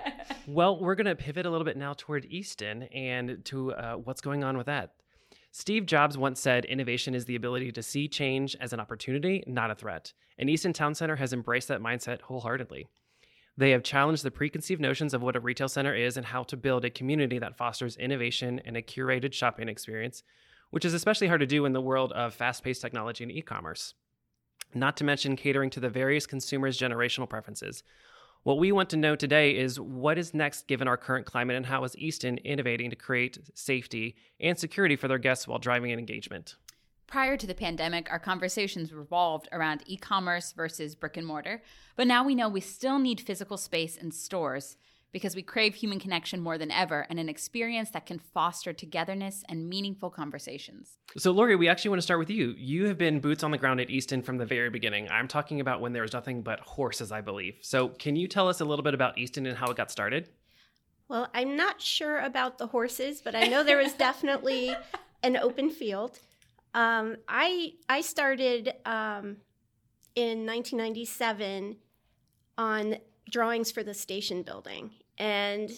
Well, 0.48 0.80
we're 0.80 0.96
going 0.96 1.08
to 1.08 1.16
pivot 1.16 1.46
a 1.46 1.50
little 1.50 1.66
bit 1.66 1.76
now 1.76 1.94
toward 1.94 2.24
Easton 2.26 2.84
and 2.84 3.44
to 3.46 3.74
uh, 3.74 3.94
what's 3.96 4.22
going 4.22 4.46
on 4.46 4.56
with 4.56 4.68
that. 4.68 4.94
Steve 5.52 5.86
Jobs 5.86 6.18
once 6.18 6.40
said 6.40 6.64
innovation 6.64 7.14
is 7.14 7.26
the 7.26 7.36
ability 7.36 7.72
to 7.74 7.84
see 7.84 8.08
change 8.08 8.56
as 8.62 8.72
an 8.72 8.80
opportunity, 8.80 9.44
not 9.46 9.72
a 9.72 9.76
threat. 9.76 10.14
And 10.38 10.50
Easton 10.50 10.72
Town 10.72 10.96
Center 10.96 11.18
has 11.18 11.34
embraced 11.34 11.68
that 11.68 11.82
mindset 11.82 12.22
wholeheartedly. 12.22 12.88
They 13.58 13.72
have 13.72 13.84
challenged 13.84 14.24
the 14.24 14.32
preconceived 14.32 14.80
notions 14.80 15.14
of 15.14 15.22
what 15.22 15.36
a 15.36 15.42
retail 15.42 15.68
center 15.68 15.94
is 15.94 16.16
and 16.16 16.26
how 16.26 16.44
to 16.44 16.56
build 16.56 16.86
a 16.86 16.90
community 16.90 17.40
that 17.40 17.58
fosters 17.58 17.98
innovation 17.98 18.62
and 18.64 18.78
a 18.78 18.82
curated 18.82 19.34
shopping 19.34 19.68
experience, 19.68 20.24
which 20.70 20.86
is 20.86 20.94
especially 20.94 21.28
hard 21.28 21.42
to 21.42 21.48
do 21.48 21.66
in 21.66 21.74
the 21.74 21.82
world 21.82 22.14
of 22.14 22.34
fast 22.34 22.64
paced 22.64 22.82
technology 22.82 23.24
and 23.24 23.32
e 23.34 23.42
commerce. 23.42 23.96
Not 24.74 24.98
to 24.98 25.04
mention 25.04 25.36
catering 25.36 25.70
to 25.72 25.80
the 25.80 25.90
various 25.90 26.26
consumers' 26.26 26.80
generational 26.80 27.30
preferences. 27.30 27.84
What 28.44 28.60
we 28.60 28.72
want 28.72 28.90
to 28.92 28.98
know 28.98 29.16
today 29.16 29.58
is 29.58 29.80
what 29.80 30.18
is 30.18 30.34
next 30.34 30.68
given 30.68 30.88
our 30.88 30.98
current 30.98 31.26
climate 31.26 31.58
and 31.58 31.66
how 31.66 31.84
is 31.84 31.98
Easton 31.98 32.38
innovating 32.40 32.90
to 32.90 32.96
create 32.96 33.40
safety 33.54 34.16
and 34.40 34.58
security 34.58 34.96
for 34.96 35.08
their 35.08 35.18
guests 35.18 35.48
while 35.48 35.60
driving 35.60 35.92
an 35.92 36.00
engagement? 36.00 36.56
Prior 37.08 37.38
to 37.38 37.48
the 37.48 37.54
pandemic, 37.54 38.12
our 38.12 38.20
conversations 38.20 38.94
revolved 38.94 39.48
around 39.52 39.84
e 39.86 39.98
commerce 39.98 40.52
versus 40.52 40.96
brick 40.96 41.18
and 41.18 41.26
mortar. 41.26 41.62
But 41.96 42.08
now 42.08 42.26
we 42.26 42.36
know 42.36 42.50
we 42.50 42.62
still 42.62 43.00
need 43.00 43.22
physical 43.22 43.58
space 43.58 43.98
and 43.98 44.14
stores 44.14 44.78
because 45.12 45.36
we 45.36 45.42
crave 45.42 45.76
human 45.76 46.00
connection 46.00 46.42
more 46.42 46.58
than 46.58 46.72
ever 46.72 47.08
and 47.10 47.20
an 47.20 47.30
experience 47.30 47.90
that 47.92 48.06
can 48.06 48.20
foster 48.20 48.74
togetherness 48.74 49.44
and 49.50 49.70
meaningful 49.70 50.10
conversations. 50.10 50.98
So, 51.18 51.32
Lori, 51.32 51.56
we 51.56 51.70
actually 51.70 51.90
want 51.90 52.00
to 52.00 52.04
start 52.04 52.20
with 52.20 52.30
you. 52.30 52.54
You 52.58 52.88
have 52.88 52.98
been 52.98 53.20
boots 53.20 53.44
on 53.44 53.52
the 53.52 53.58
ground 53.58 53.80
at 53.80 53.90
Easton 53.90 54.22
from 54.22 54.38
the 54.38 54.46
very 54.46 54.70
beginning. 54.70 55.10
I'm 55.10 55.28
talking 55.28 55.62
about 55.62 55.82
when 55.82 55.94
there 55.94 56.02
was 56.02 56.14
nothing 56.14 56.42
but 56.42 56.60
horses, 56.60 57.12
I 57.12 57.22
believe. 57.22 57.58
So, 57.62 57.90
can 57.90 58.16
you 58.16 58.28
tell 58.28 58.48
us 58.50 58.62
a 58.62 58.66
little 58.66 58.84
bit 58.84 58.94
about 58.94 59.18
Easton 59.18 59.46
and 59.46 59.58
how 59.58 59.72
it 59.72 59.78
got 59.78 59.92
started? 59.92 60.30
Well, 61.10 61.30
I'm 61.34 61.56
not 61.56 61.82
sure 61.82 62.20
about 62.20 62.58
the 62.58 62.68
horses, 62.68 63.22
but 63.22 63.36
I 63.36 63.46
know 63.48 63.64
there 63.64 63.78
was 63.78 63.94
definitely 63.94 64.76
an 65.24 65.38
open 65.38 65.70
field. 65.70 66.20
Um, 66.74 67.18
I 67.28 67.74
I 67.90 68.02
started 68.02 68.74
um, 68.86 69.38
in 70.16 70.46
1997 70.46 71.78
on 72.58 72.98
drawings 73.30 73.72
for 73.72 73.84
the 73.84 73.94
station 73.94 74.44
building, 74.44 74.92
and 75.18 75.70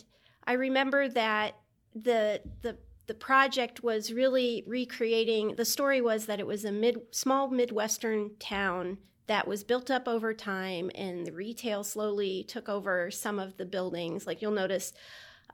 I 0.45 0.53
remember 0.53 1.07
that 1.09 1.55
the 1.93 2.41
the 2.61 2.77
the 3.07 3.13
project 3.15 3.81
was 3.83 4.13
really 4.13 4.63
recreating. 4.67 5.55
The 5.55 5.65
story 5.65 5.99
was 5.99 6.27
that 6.27 6.39
it 6.39 6.45
was 6.45 6.63
a 6.63 6.71
mid 6.71 6.99
small 7.11 7.49
midwestern 7.49 8.31
town 8.39 8.99
that 9.25 9.47
was 9.47 9.63
built 9.63 9.91
up 9.91 10.07
over 10.07 10.33
time, 10.33 10.91
and 10.95 11.25
the 11.25 11.31
retail 11.31 11.83
slowly 11.83 12.43
took 12.47 12.69
over 12.69 13.11
some 13.11 13.39
of 13.39 13.57
the 13.57 13.65
buildings. 13.65 14.25
Like 14.27 14.41
you'll 14.41 14.51
notice 14.51 14.93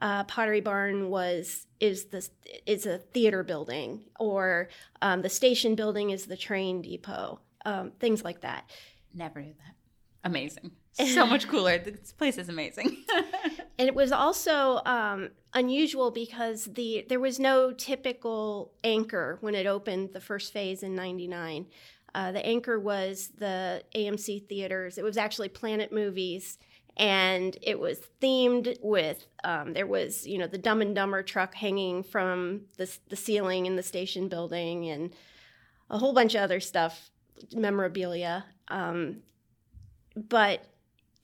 uh, 0.01 0.23
Pottery 0.25 0.61
Barn 0.61 1.09
was 1.09 1.67
is 1.79 2.05
the 2.05 2.27
is 2.65 2.85
a 2.85 2.97
theater 2.97 3.43
building, 3.43 4.01
or 4.19 4.69
um, 5.01 5.21
the 5.21 5.29
station 5.29 5.75
building 5.75 6.09
is 6.09 6.25
the 6.25 6.37
train 6.37 6.81
depot, 6.81 7.39
um, 7.65 7.91
things 7.99 8.23
like 8.23 8.41
that. 8.41 8.69
Never 9.13 9.41
knew 9.41 9.53
that. 9.65 9.75
Amazing. 10.23 10.71
So 10.95 11.25
much 11.27 11.47
cooler. 11.47 11.77
This 11.77 12.13
place 12.13 12.37
is 12.37 12.49
amazing. 12.49 12.97
and 13.77 13.87
it 13.87 13.95
was 13.95 14.11
also 14.11 14.81
um, 14.85 15.29
unusual 15.53 16.11
because 16.11 16.65
the 16.65 17.05
there 17.09 17.19
was 17.19 17.39
no 17.39 17.71
typical 17.71 18.71
anchor 18.83 19.37
when 19.41 19.55
it 19.55 19.65
opened 19.65 20.13
the 20.13 20.21
first 20.21 20.53
phase 20.53 20.83
in 20.83 20.95
'99. 20.95 21.67
Uh, 22.13 22.31
the 22.31 22.45
anchor 22.45 22.79
was 22.79 23.31
the 23.37 23.83
AMC 23.93 24.47
theaters. 24.47 24.97
It 24.97 25.03
was 25.03 25.17
actually 25.17 25.49
Planet 25.49 25.91
Movies, 25.91 26.57
and 26.95 27.57
it 27.61 27.77
was 27.77 27.99
themed 28.21 28.77
with 28.81 29.25
um, 29.43 29.73
there 29.73 29.87
was 29.87 30.25
you 30.25 30.37
know 30.37 30.47
the 30.47 30.57
Dumb 30.57 30.81
and 30.81 30.95
Dumber 30.95 31.23
truck 31.23 31.53
hanging 31.55 32.03
from 32.03 32.61
the 32.77 32.89
the 33.09 33.17
ceiling 33.17 33.65
in 33.65 33.75
the 33.75 33.83
station 33.83 34.29
building, 34.29 34.87
and 34.87 35.13
a 35.89 35.97
whole 35.97 36.13
bunch 36.13 36.35
of 36.35 36.41
other 36.41 36.61
stuff, 36.61 37.09
memorabilia. 37.53 38.45
Um, 38.69 39.17
but 40.15 40.65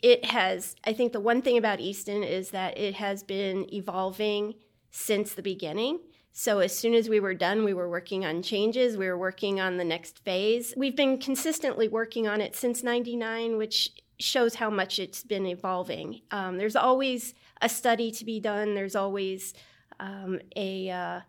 it 0.02 0.26
has, 0.26 0.76
I 0.84 0.94
think 0.94 1.14
the 1.14 1.20
one 1.20 1.42
thing 1.42 1.58
about 1.58 1.80
Easton 1.80 2.24
is 2.24 2.52
that 2.52 2.78
it 2.78 2.96
has 2.96 3.24
been 3.24 3.72
evolving 3.74 4.56
since 4.90 5.34
the 5.34 5.42
beginning. 5.42 6.00
So 6.34 6.60
as 6.60 6.78
soon 6.78 6.94
as 6.94 7.10
we 7.10 7.20
were 7.20 7.34
done, 7.34 7.64
we 7.64 7.74
were 7.74 7.90
working 7.90 8.26
on 8.26 8.42
changes. 8.42 8.98
We 8.98 9.08
were 9.08 9.18
working 9.18 9.60
on 9.60 9.78
the 9.78 9.84
next 9.84 10.20
phase. 10.20 10.74
We've 10.78 10.96
been 10.96 11.18
consistently 11.18 11.88
working 11.88 12.28
on 12.28 12.42
it 12.42 12.56
since 12.56 12.84
99, 12.84 13.58
which 13.58 13.92
shows 14.20 14.56
how 14.56 14.70
much 14.70 14.98
it's 14.98 15.24
been 15.24 15.46
evolving. 15.46 16.22
Um, 16.32 16.58
there's 16.58 16.76
always 16.76 17.34
a 17.62 17.68
study 17.68 18.12
to 18.12 18.26
be 18.26 18.40
done. 18.40 18.76
There's 18.76 18.96
always 18.96 19.54
um, 20.00 20.40
a 20.56 20.90
uh, 20.90 21.20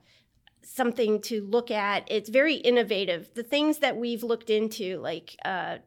something 0.62 1.20
to 1.22 1.42
look 1.42 1.70
at. 1.70 2.04
It's 2.10 2.28
very 2.28 2.54
innovative. 2.56 3.30
The 3.34 3.42
things 3.42 3.78
that 3.78 3.96
we've 3.96 4.22
looked 4.22 4.50
into, 4.50 4.98
like 4.98 5.36
uh, 5.44 5.78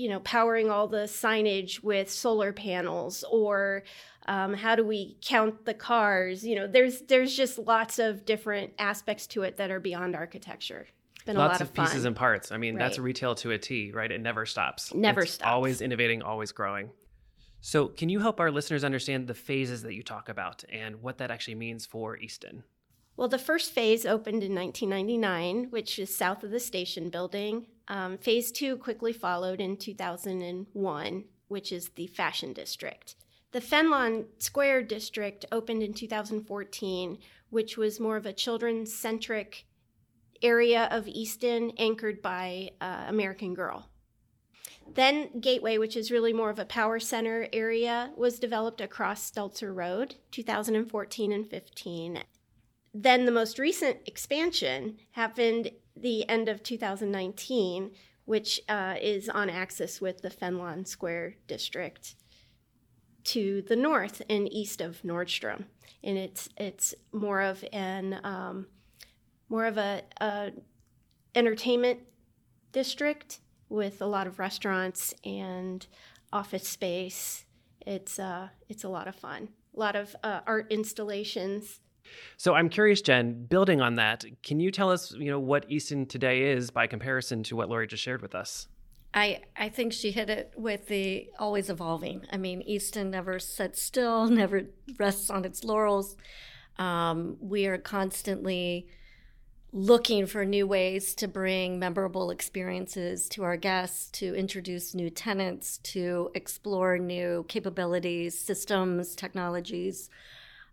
you 0.00 0.08
know, 0.08 0.20
powering 0.20 0.70
all 0.70 0.88
the 0.88 1.04
signage 1.04 1.82
with 1.82 2.10
solar 2.10 2.54
panels, 2.54 3.22
or 3.30 3.82
um, 4.26 4.54
how 4.54 4.74
do 4.74 4.82
we 4.82 5.18
count 5.20 5.66
the 5.66 5.74
cars? 5.74 6.42
You 6.42 6.56
know, 6.56 6.66
there's 6.66 7.02
there's 7.02 7.36
just 7.36 7.58
lots 7.58 7.98
of 7.98 8.24
different 8.24 8.72
aspects 8.78 9.26
to 9.28 9.42
it 9.42 9.58
that 9.58 9.70
are 9.70 9.78
beyond 9.78 10.16
architecture. 10.16 10.86
Been 11.26 11.36
lots 11.36 11.60
of, 11.60 11.68
of 11.68 11.74
pieces 11.74 12.06
and 12.06 12.16
parts. 12.16 12.50
I 12.50 12.56
mean, 12.56 12.76
right. 12.76 12.80
that's 12.80 12.98
retail 12.98 13.34
to 13.36 13.50
a 13.50 13.58
T, 13.58 13.92
right? 13.92 14.10
It 14.10 14.22
never 14.22 14.46
stops. 14.46 14.94
Never 14.94 15.20
it's 15.20 15.32
stops. 15.32 15.50
Always 15.50 15.82
innovating, 15.82 16.22
always 16.22 16.50
growing. 16.50 16.88
So, 17.60 17.88
can 17.88 18.08
you 18.08 18.20
help 18.20 18.40
our 18.40 18.50
listeners 18.50 18.84
understand 18.84 19.26
the 19.26 19.34
phases 19.34 19.82
that 19.82 19.92
you 19.92 20.02
talk 20.02 20.30
about 20.30 20.64
and 20.72 21.02
what 21.02 21.18
that 21.18 21.30
actually 21.30 21.56
means 21.56 21.84
for 21.84 22.16
Easton? 22.16 22.64
Well, 23.18 23.28
the 23.28 23.38
first 23.38 23.72
phase 23.72 24.06
opened 24.06 24.42
in 24.42 24.54
1999, 24.54 25.66
which 25.68 25.98
is 25.98 26.16
south 26.16 26.42
of 26.42 26.52
the 26.52 26.58
station 26.58 27.10
building. 27.10 27.66
Um, 27.90 28.18
phase 28.18 28.52
two 28.52 28.76
quickly 28.76 29.12
followed 29.12 29.60
in 29.60 29.76
2001, 29.76 31.24
which 31.48 31.72
is 31.72 31.88
the 31.96 32.06
fashion 32.06 32.52
district. 32.52 33.16
The 33.50 33.60
Fenlon 33.60 34.26
Square 34.38 34.84
district 34.84 35.44
opened 35.50 35.82
in 35.82 35.92
2014, 35.92 37.18
which 37.50 37.76
was 37.76 37.98
more 37.98 38.16
of 38.16 38.26
a 38.26 38.32
children 38.32 38.86
centric 38.86 39.66
area 40.40 40.88
of 40.92 41.08
Easton 41.08 41.72
anchored 41.78 42.22
by 42.22 42.70
uh, 42.80 43.06
American 43.08 43.54
Girl. 43.54 43.88
Then 44.94 45.40
Gateway, 45.40 45.76
which 45.76 45.96
is 45.96 46.12
really 46.12 46.32
more 46.32 46.50
of 46.50 46.60
a 46.60 46.64
power 46.64 47.00
center 47.00 47.48
area, 47.52 48.12
was 48.16 48.38
developed 48.38 48.80
across 48.80 49.28
Stelzer 49.28 49.74
Road, 49.74 50.14
2014 50.30 51.32
and 51.32 51.50
15 51.50 52.22
then 52.92 53.24
the 53.24 53.32
most 53.32 53.58
recent 53.58 53.98
expansion 54.06 54.98
happened 55.12 55.70
the 56.00 56.28
end 56.28 56.48
of 56.48 56.62
2019, 56.62 57.90
which 58.24 58.60
uh, 58.68 58.94
is 59.00 59.28
on 59.28 59.50
axis 59.50 60.00
with 60.00 60.22
the 60.22 60.30
Fenlon 60.30 60.86
Square 60.86 61.36
district 61.46 62.14
to 63.24 63.62
the 63.62 63.76
north 63.76 64.22
and 64.30 64.52
east 64.52 64.80
of 64.80 65.02
Nordstrom, 65.02 65.64
and 66.02 66.16
it's 66.16 66.48
it's 66.56 66.94
more 67.12 67.42
of 67.42 67.64
an 67.72 68.18
um, 68.24 68.66
more 69.48 69.66
of 69.66 69.76
a, 69.76 70.02
a 70.20 70.52
entertainment 71.34 72.00
district 72.72 73.40
with 73.68 74.00
a 74.00 74.06
lot 74.06 74.26
of 74.26 74.38
restaurants 74.38 75.14
and 75.24 75.86
office 76.32 76.66
space. 76.66 77.44
It's 77.86 78.18
uh, 78.18 78.48
it's 78.68 78.84
a 78.84 78.88
lot 78.88 79.08
of 79.08 79.16
fun. 79.16 79.48
A 79.76 79.80
lot 79.80 79.96
of 79.96 80.16
uh, 80.22 80.40
art 80.46 80.66
installations 80.70 81.80
so 82.36 82.54
I'm 82.54 82.68
curious, 82.68 83.00
Jen, 83.00 83.46
building 83.46 83.80
on 83.80 83.96
that, 83.96 84.24
can 84.42 84.60
you 84.60 84.70
tell 84.70 84.90
us, 84.90 85.12
you 85.12 85.30
know, 85.30 85.40
what 85.40 85.66
Easton 85.68 86.06
today 86.06 86.50
is 86.52 86.70
by 86.70 86.86
comparison 86.86 87.42
to 87.44 87.56
what 87.56 87.68
Lori 87.68 87.86
just 87.86 88.02
shared 88.02 88.22
with 88.22 88.34
us? 88.34 88.68
I, 89.12 89.40
I 89.56 89.68
think 89.68 89.92
she 89.92 90.12
hit 90.12 90.30
it 90.30 90.52
with 90.56 90.86
the 90.86 91.30
always 91.38 91.68
evolving. 91.68 92.26
I 92.30 92.36
mean, 92.36 92.62
Easton 92.62 93.10
never 93.10 93.38
sits 93.38 93.82
still, 93.82 94.26
never 94.28 94.66
rests 94.98 95.30
on 95.30 95.44
its 95.44 95.64
laurels. 95.64 96.16
Um, 96.78 97.36
we 97.40 97.66
are 97.66 97.78
constantly 97.78 98.88
looking 99.72 100.26
for 100.26 100.44
new 100.44 100.66
ways 100.66 101.14
to 101.14 101.28
bring 101.28 101.78
memorable 101.78 102.30
experiences 102.30 103.28
to 103.28 103.44
our 103.44 103.56
guests, 103.56 104.10
to 104.10 104.34
introduce 104.34 104.94
new 104.94 105.10
tenants, 105.10 105.78
to 105.78 106.30
explore 106.34 106.98
new 106.98 107.44
capabilities, 107.48 108.36
systems, 108.36 109.14
technologies. 109.14 110.10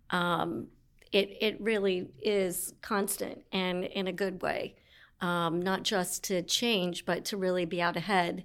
Um, 0.10 0.67
it 1.11 1.37
it 1.41 1.61
really 1.61 2.09
is 2.21 2.73
constant 2.81 3.43
and 3.51 3.83
in 3.85 4.07
a 4.07 4.13
good 4.13 4.41
way, 4.41 4.75
um, 5.21 5.61
not 5.61 5.83
just 5.83 6.23
to 6.25 6.41
change, 6.41 7.05
but 7.05 7.25
to 7.25 7.37
really 7.37 7.65
be 7.65 7.81
out 7.81 7.95
ahead, 7.95 8.43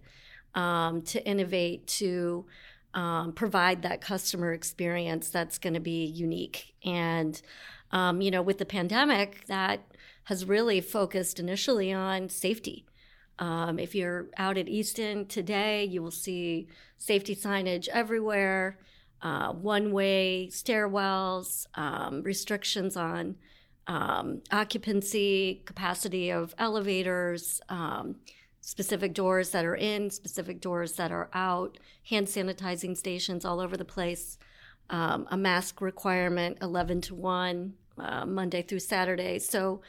um, 0.55 1.03
to 1.03 1.25
innovate, 1.27 1.87
to 1.87 2.47
um, 2.95 3.33
provide 3.33 3.83
that 3.83 4.01
customer 4.01 4.53
experience 4.53 5.31
that's 5.31 5.59
going 5.59 5.75
to 5.75 5.81
be 5.81 6.05
unique. 6.05 6.75
And 6.85 7.41
um, 7.91 8.21
you 8.21 8.31
know, 8.31 8.43
with 8.43 8.59
the 8.59 8.67
pandemic, 8.67 9.47
that 9.47 9.81
has 10.25 10.45
really 10.45 10.81
focused 10.81 11.41
initially 11.41 11.93
on 11.93 12.29
safety. 12.29 12.87
Um, 13.39 13.79
if 13.79 13.95
you're 13.95 14.29
out 14.37 14.57
at 14.57 14.69
Easton 14.69 15.27
today, 15.27 15.85
you 15.85 16.03
will 16.03 16.13
see 16.13 16.69
safety 16.97 17.35
signage 17.35 17.89
everywhere 17.89 18.79
uh, 19.23 19.53
one 19.53 19.93
way 19.93 20.49
stairwells, 20.51 21.67
um, 21.75 22.23
restrictions 22.23 22.97
on 22.97 23.37
um, 23.87 24.43
occupancy, 24.51 25.63
capacity 25.65 26.31
of 26.31 26.55
elevators, 26.59 27.61
um, 27.69 28.17
specific 28.61 29.13
doors 29.15 29.51
that 29.51 29.65
are 29.65 29.75
in, 29.75 30.11
specific 30.11 30.61
doors 30.61 30.93
that 30.93 31.11
are 31.11 31.29
out, 31.33 31.79
hand 32.09 32.27
sanitizing 32.27 32.97
stations 32.97 33.45
all 33.45 33.61
over 33.61 33.77
the 33.77 33.85
place, 33.85 34.39
um, 34.91 35.27
a 35.31 35.37
mask 35.37 35.81
requirement 35.81 36.59
11 36.61 37.01
to 37.03 37.15
1, 37.15 37.75
uh, 37.99 38.27
Monday 38.27 38.63
through 38.63 38.79
Saturday. 38.79 39.39
So 39.39 39.83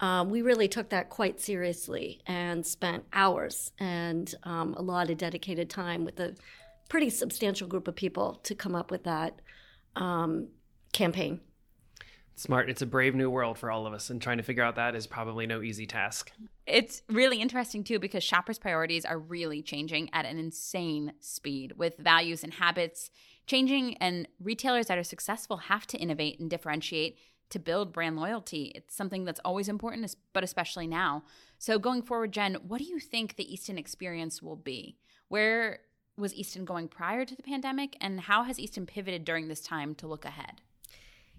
um, 0.00 0.30
we 0.30 0.42
really 0.42 0.68
took 0.68 0.90
that 0.90 1.08
quite 1.08 1.40
seriously 1.40 2.20
and 2.26 2.64
spent 2.64 3.04
hours 3.12 3.72
and 3.78 4.32
um, 4.44 4.74
a 4.74 4.82
lot 4.82 5.10
of 5.10 5.18
dedicated 5.18 5.68
time 5.68 6.04
with 6.04 6.16
the 6.16 6.36
pretty 6.88 7.10
substantial 7.10 7.68
group 7.68 7.88
of 7.88 7.94
people 7.94 8.40
to 8.44 8.54
come 8.54 8.74
up 8.74 8.90
with 8.90 9.04
that 9.04 9.40
um, 9.96 10.48
campaign. 10.92 11.40
Smart. 12.34 12.70
It's 12.70 12.82
a 12.82 12.86
brave 12.86 13.16
new 13.16 13.28
world 13.28 13.58
for 13.58 13.68
all 13.68 13.84
of 13.84 13.92
us, 13.92 14.10
and 14.10 14.22
trying 14.22 14.36
to 14.36 14.44
figure 14.44 14.62
out 14.62 14.76
that 14.76 14.94
is 14.94 15.08
probably 15.08 15.44
no 15.46 15.60
easy 15.60 15.86
task. 15.86 16.30
It's 16.66 17.02
really 17.08 17.40
interesting, 17.40 17.82
too, 17.82 17.98
because 17.98 18.22
shoppers' 18.22 18.60
priorities 18.60 19.04
are 19.04 19.18
really 19.18 19.60
changing 19.60 20.08
at 20.12 20.24
an 20.24 20.38
insane 20.38 21.14
speed 21.18 21.72
with 21.76 21.96
values 21.98 22.44
and 22.44 22.54
habits 22.54 23.10
changing, 23.48 23.96
and 23.96 24.28
retailers 24.38 24.86
that 24.86 24.98
are 24.98 25.02
successful 25.02 25.56
have 25.56 25.86
to 25.88 25.98
innovate 25.98 26.38
and 26.38 26.48
differentiate 26.48 27.18
to 27.50 27.58
build 27.58 27.92
brand 27.92 28.16
loyalty. 28.16 28.70
It's 28.74 28.94
something 28.94 29.24
that's 29.24 29.40
always 29.44 29.68
important, 29.68 30.14
but 30.32 30.44
especially 30.44 30.86
now. 30.86 31.24
So, 31.58 31.78
going 31.78 32.02
forward, 32.02 32.32
Jen, 32.32 32.56
what 32.66 32.78
do 32.78 32.84
you 32.84 33.00
think 33.00 33.34
the 33.34 33.52
Easton 33.52 33.78
experience 33.78 34.40
will 34.40 34.56
be? 34.56 34.98
Where 35.28 35.80
was 36.18 36.34
Easton 36.34 36.64
going 36.64 36.88
prior 36.88 37.24
to 37.24 37.34
the 37.34 37.42
pandemic, 37.42 37.96
and 38.00 38.20
how 38.20 38.42
has 38.42 38.58
Easton 38.58 38.86
pivoted 38.86 39.24
during 39.24 39.48
this 39.48 39.60
time 39.60 39.94
to 39.96 40.06
look 40.06 40.24
ahead? 40.24 40.60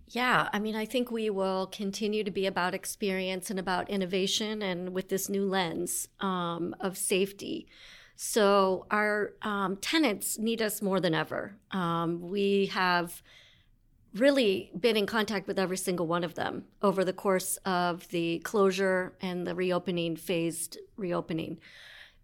Yeah, 0.08 0.50
I 0.52 0.58
mean, 0.58 0.76
I 0.76 0.86
think 0.86 1.12
we 1.12 1.30
will 1.30 1.68
continue 1.68 2.24
to 2.24 2.32
be 2.32 2.48
about 2.48 2.74
experience 2.74 3.52
and 3.52 3.60
about 3.60 3.90
innovation 3.90 4.64
and 4.64 4.92
with 4.92 5.10
this 5.10 5.30
new 5.30 5.46
lens 5.46 6.08
um, 6.20 6.76
of 6.80 6.98
safety. 6.98 7.68
So, 8.16 8.88
our 8.90 9.34
um, 9.44 9.78
tenants 9.78 10.40
need 10.40 10.62
us 10.62 10.82
more 10.82 11.00
than 11.00 11.14
ever. 11.14 11.56
Um, 11.72 12.22
we 12.30 12.66
have 12.68 13.22
really 14.16 14.72
been 14.78 14.98
in 14.98 15.06
contact 15.06 15.48
with 15.48 15.60
every 15.60 15.78
single 15.78 16.08
one 16.08 16.24
of 16.24 16.34
them 16.34 16.66
over 16.82 17.06
the 17.06 17.14
course 17.14 17.58
of 17.58 18.08
the 18.10 18.40
closure 18.40 19.14
and 19.22 19.46
the 19.46 19.54
reopening, 19.54 20.16
phased 20.16 20.80
reopening 20.98 21.60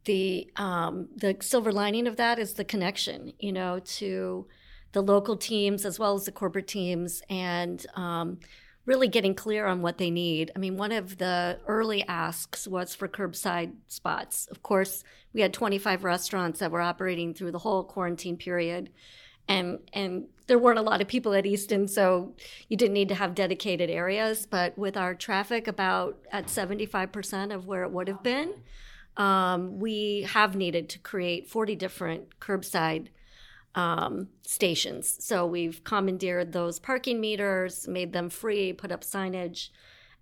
the 0.06 0.50
um, 0.56 1.10
the 1.16 1.36
silver 1.42 1.72
lining 1.72 2.08
of 2.08 2.16
that 2.16 2.40
is 2.40 2.54
the 2.54 2.66
connection, 2.66 3.34
you 3.40 3.52
know, 3.52 3.80
to 3.80 4.48
the 4.94 5.02
local 5.02 5.36
teams 5.36 5.86
as 5.86 6.00
well 6.00 6.16
as 6.16 6.26
the 6.26 6.32
corporate 6.32 6.68
teams, 6.68 7.22
and 7.30 7.86
um, 7.96 8.40
really 8.86 9.08
getting 9.08 9.34
clear 9.34 9.66
on 9.66 9.82
what 9.82 9.98
they 9.98 10.10
need. 10.10 10.52
I 10.56 10.60
mean, 10.60 10.78
one 10.78 10.92
of 10.92 11.18
the 11.18 11.60
early 11.68 12.04
asks 12.04 12.68
was 12.68 12.94
for 12.96 13.08
curbside 13.08 13.74
spots. 13.88 14.48
Of 14.48 14.62
course, 14.62 15.04
we 15.34 15.42
had 15.42 15.54
25 15.54 16.04
restaurants 16.04 16.60
that 16.60 16.72
were 16.72 16.82
operating 16.82 17.34
through 17.34 17.52
the 17.52 17.60
whole 17.60 17.84
quarantine 17.84 18.38
period. 18.38 18.92
And, 19.48 19.80
and 19.94 20.26
there 20.48 20.58
weren't 20.58 20.80
a 20.80 20.84
lot 20.84 21.02
of 21.02 21.08
people 21.08 21.34
at 21.34 21.46
Easton, 21.46 21.88
so 21.88 22.34
you 22.68 22.78
didn't 22.78 22.94
need 22.94 23.10
to 23.10 23.16
have 23.16 23.36
dedicated 23.36 23.90
areas. 23.90 24.46
But 24.46 24.78
with 24.78 24.98
our 24.98 25.14
traffic 25.14 25.68
about 25.68 26.18
at 26.32 26.48
75% 26.48 27.54
of 27.54 27.68
where 27.68 27.84
it 27.84 27.92
would 27.92 28.08
have 28.08 28.24
been, 28.24 28.54
um, 29.18 29.80
we 29.80 30.28
have 30.30 30.56
needed 30.56 30.90
to 30.90 31.00
create 31.00 31.50
40 31.50 31.76
different 31.76 32.40
curbside 32.40 33.08
um, 33.76 34.30
stations. 34.42 35.18
So 35.20 35.46
we've 35.46 35.84
commandeered 35.84 36.54
those 36.54 36.80
parking 36.80 37.20
meters, 37.20 37.88
made 37.88 38.14
them 38.14 38.30
free, 38.30 38.74
put 38.74 38.92
up 38.92 39.04
signage, 39.04 39.70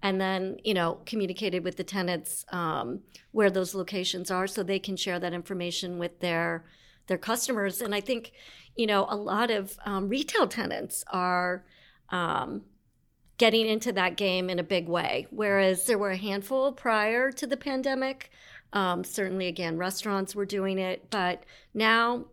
and 0.01 0.19
then 0.19 0.57
you 0.63 0.73
know 0.73 0.99
communicated 1.05 1.63
with 1.63 1.77
the 1.77 1.83
tenants 1.83 2.45
um, 2.51 3.01
where 3.31 3.49
those 3.49 3.75
locations 3.75 4.29
are, 4.31 4.47
so 4.47 4.63
they 4.63 4.79
can 4.79 4.97
share 4.97 5.19
that 5.19 5.33
information 5.33 5.97
with 5.97 6.19
their 6.19 6.65
their 7.07 7.17
customers. 7.17 7.79
And 7.79 7.93
I 7.93 8.01
think 8.01 8.31
you 8.75 8.87
know 8.87 9.05
a 9.09 9.15
lot 9.15 9.51
of 9.51 9.77
um, 9.85 10.09
retail 10.09 10.47
tenants 10.47 11.03
are. 11.11 11.63
Um, 12.09 12.63
getting 13.39 13.65
into 13.65 13.91
that 13.91 14.15
game 14.15 14.47
in 14.47 14.59
a 14.59 14.63
big 14.63 14.87
way, 14.87 15.25
whereas 15.31 15.87
there 15.87 15.97
were 15.97 16.11
a 16.11 16.15
handful 16.15 16.71
prior 16.71 17.31
to 17.31 17.47
the 17.47 17.57
pandemic. 17.57 18.29
Um, 18.73 19.03
certainly, 19.03 19.47
again, 19.47 19.77
restaurants 19.77 20.35
were 20.35 20.45
doing 20.45 20.79
it, 20.79 21.09
but 21.09 21.43
now 21.73 22.25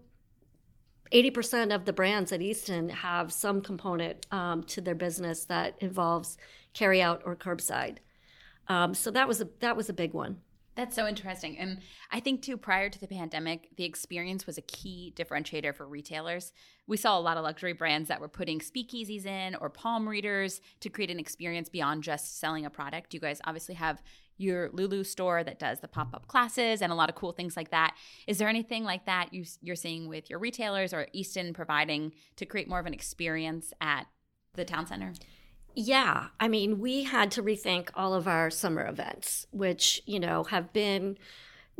80% 1.12 1.74
of 1.74 1.84
the 1.84 1.92
brands 1.92 2.32
at 2.32 2.40
Easton 2.40 2.88
have 2.88 3.32
some 3.32 3.60
component 3.60 4.26
um, 4.32 4.62
to 4.64 4.80
their 4.80 4.94
business 4.94 5.44
that 5.44 5.76
involves 5.80 6.38
carry 6.72 7.02
out 7.02 7.22
or 7.24 7.36
curbside. 7.36 7.98
Um, 8.68 8.94
so 8.94 9.10
that 9.10 9.26
was 9.26 9.40
a 9.40 9.48
that 9.60 9.76
was 9.76 9.88
a 9.88 9.92
big 9.92 10.14
one. 10.14 10.38
That's 10.80 10.96
so 10.96 11.06
interesting. 11.06 11.58
And 11.58 11.80
I 12.10 12.20
think, 12.20 12.40
too, 12.40 12.56
prior 12.56 12.88
to 12.88 12.98
the 12.98 13.06
pandemic, 13.06 13.68
the 13.76 13.84
experience 13.84 14.46
was 14.46 14.56
a 14.56 14.62
key 14.62 15.12
differentiator 15.14 15.74
for 15.74 15.86
retailers. 15.86 16.54
We 16.86 16.96
saw 16.96 17.18
a 17.18 17.20
lot 17.20 17.36
of 17.36 17.44
luxury 17.44 17.74
brands 17.74 18.08
that 18.08 18.18
were 18.18 18.28
putting 18.28 18.60
speakeasies 18.60 19.26
in 19.26 19.56
or 19.56 19.68
palm 19.68 20.08
readers 20.08 20.62
to 20.80 20.88
create 20.88 21.10
an 21.10 21.20
experience 21.20 21.68
beyond 21.68 22.02
just 22.02 22.40
selling 22.40 22.64
a 22.64 22.70
product. 22.70 23.12
You 23.12 23.20
guys 23.20 23.42
obviously 23.44 23.74
have 23.74 24.02
your 24.38 24.70
Lulu 24.72 25.04
store 25.04 25.44
that 25.44 25.58
does 25.58 25.80
the 25.80 25.88
pop 25.88 26.14
up 26.14 26.28
classes 26.28 26.80
and 26.80 26.90
a 26.90 26.94
lot 26.94 27.10
of 27.10 27.14
cool 27.14 27.32
things 27.32 27.58
like 27.58 27.72
that. 27.72 27.94
Is 28.26 28.38
there 28.38 28.48
anything 28.48 28.82
like 28.82 29.04
that 29.04 29.34
you, 29.34 29.44
you're 29.60 29.76
seeing 29.76 30.08
with 30.08 30.30
your 30.30 30.38
retailers 30.38 30.94
or 30.94 31.08
Easton 31.12 31.52
providing 31.52 32.14
to 32.36 32.46
create 32.46 32.70
more 32.70 32.80
of 32.80 32.86
an 32.86 32.94
experience 32.94 33.74
at 33.82 34.06
the 34.54 34.64
town 34.64 34.86
center? 34.86 35.12
Yeah, 35.74 36.28
I 36.38 36.48
mean, 36.48 36.80
we 36.80 37.04
had 37.04 37.30
to 37.32 37.42
rethink 37.42 37.90
all 37.94 38.12
of 38.12 38.26
our 38.26 38.50
summer 38.50 38.86
events, 38.86 39.46
which, 39.52 40.02
you 40.04 40.18
know, 40.18 40.44
have 40.44 40.72
been 40.72 41.16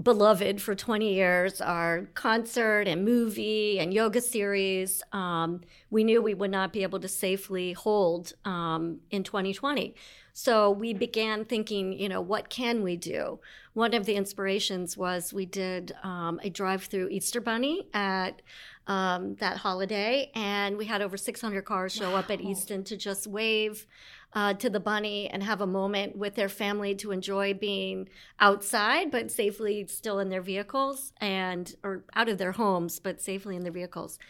beloved 0.03 0.63
for 0.63 0.75
20 0.75 1.13
years 1.13 1.61
our 1.61 2.07
concert 2.15 2.89
and 2.89 3.05
movie 3.05 3.79
and 3.79 3.93
yoga 3.93 4.19
series 4.19 5.03
um, 5.13 5.61
we 5.91 6.05
knew 6.05 6.23
we 6.23 6.33
would 6.33 6.51
not 6.51 6.73
be 6.73 6.83
able 6.83 6.99
to 6.99 7.09
safely 7.09 7.75
hold 7.75 8.33
um, 8.47 9.01
in 9.11 9.23
2020 9.23 9.95
so 10.33 10.71
we 10.71 10.95
began 10.95 11.45
thinking, 11.45 11.93
you 11.93 12.09
know, 12.09 12.21
what 12.21 12.49
can 12.49 12.83
we 12.83 12.97
do? 12.97 13.41
One 13.73 13.95
of 13.95 14.05
the 14.05 14.17
inspirations 14.17 14.97
was 14.97 15.33
we 15.33 15.47
did 15.47 15.95
um, 16.03 16.41
a 16.43 16.51
drive 16.51 16.85
through 16.85 17.09
Easter 17.11 17.41
Bunny 17.41 17.87
at 17.95 18.43
um, 18.89 19.37
that 19.37 19.59
holiday, 19.59 20.33
and 20.35 20.77
we 20.77 20.87
had 20.87 21.03
over 21.03 21.17
600 21.17 21.65
cars 21.65 21.93
show 21.93 22.11
wow. 22.13 22.19
up 22.19 22.31
at 22.31 22.41
Easton 22.41 22.83
to 22.85 22.97
just 22.97 23.27
wave. 23.27 23.87
Uh, 24.33 24.55
to 24.55 24.71
the 24.71 24.79
bunny 24.79 25.29
and 25.29 25.43
have 25.43 25.61
a 25.61 25.67
moment 25.67 26.15
with 26.17 26.37
their 26.37 26.49
family 26.49 26.95
to 26.95 27.11
enjoy 27.11 27.53
being 27.53 28.09
outside 28.39 29.11
but 29.11 29.29
safely 29.29 29.85
still 29.89 30.21
in 30.21 30.29
their 30.29 30.41
vehicles 30.41 31.13
and 31.21 31.75
or 31.83 32.05
out 32.15 32.29
of 32.29 32.39
their 32.39 32.53
homes 32.53 33.01
but 33.01 33.21
safely 33.21 33.57
in 33.57 33.65
their 33.65 33.73
vehicles 33.73 34.21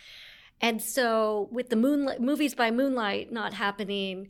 and 0.58 0.80
so 0.80 1.50
with 1.52 1.68
the 1.68 1.76
moonlight 1.76 2.18
movies 2.18 2.54
by 2.54 2.70
moonlight 2.70 3.30
not 3.30 3.52
happening 3.52 4.28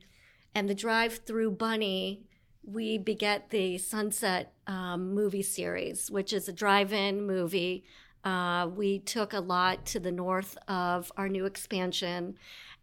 and 0.56 0.68
the 0.68 0.74
drive 0.74 1.18
through 1.18 1.52
bunny 1.52 2.24
we 2.64 2.98
beget 2.98 3.50
the 3.50 3.78
sunset 3.78 4.52
um, 4.66 5.14
movie 5.14 5.42
series 5.42 6.10
which 6.10 6.32
is 6.32 6.48
a 6.48 6.52
drive-in 6.52 7.26
movie 7.26 7.84
uh, 8.24 8.68
we 8.76 8.98
took 8.98 9.32
a 9.32 9.40
lot 9.40 9.86
to 9.86 9.98
the 9.98 10.12
north 10.12 10.58
of 10.68 11.10
our 11.16 11.28
new 11.28 11.46
expansion 11.46 12.36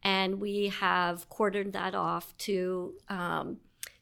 and 0.04 0.40
we 0.40 0.68
have 0.68 1.28
quartered 1.30 1.74
that 1.74 1.94
off 1.96 2.36
to 2.38 2.94
um, 3.10 3.58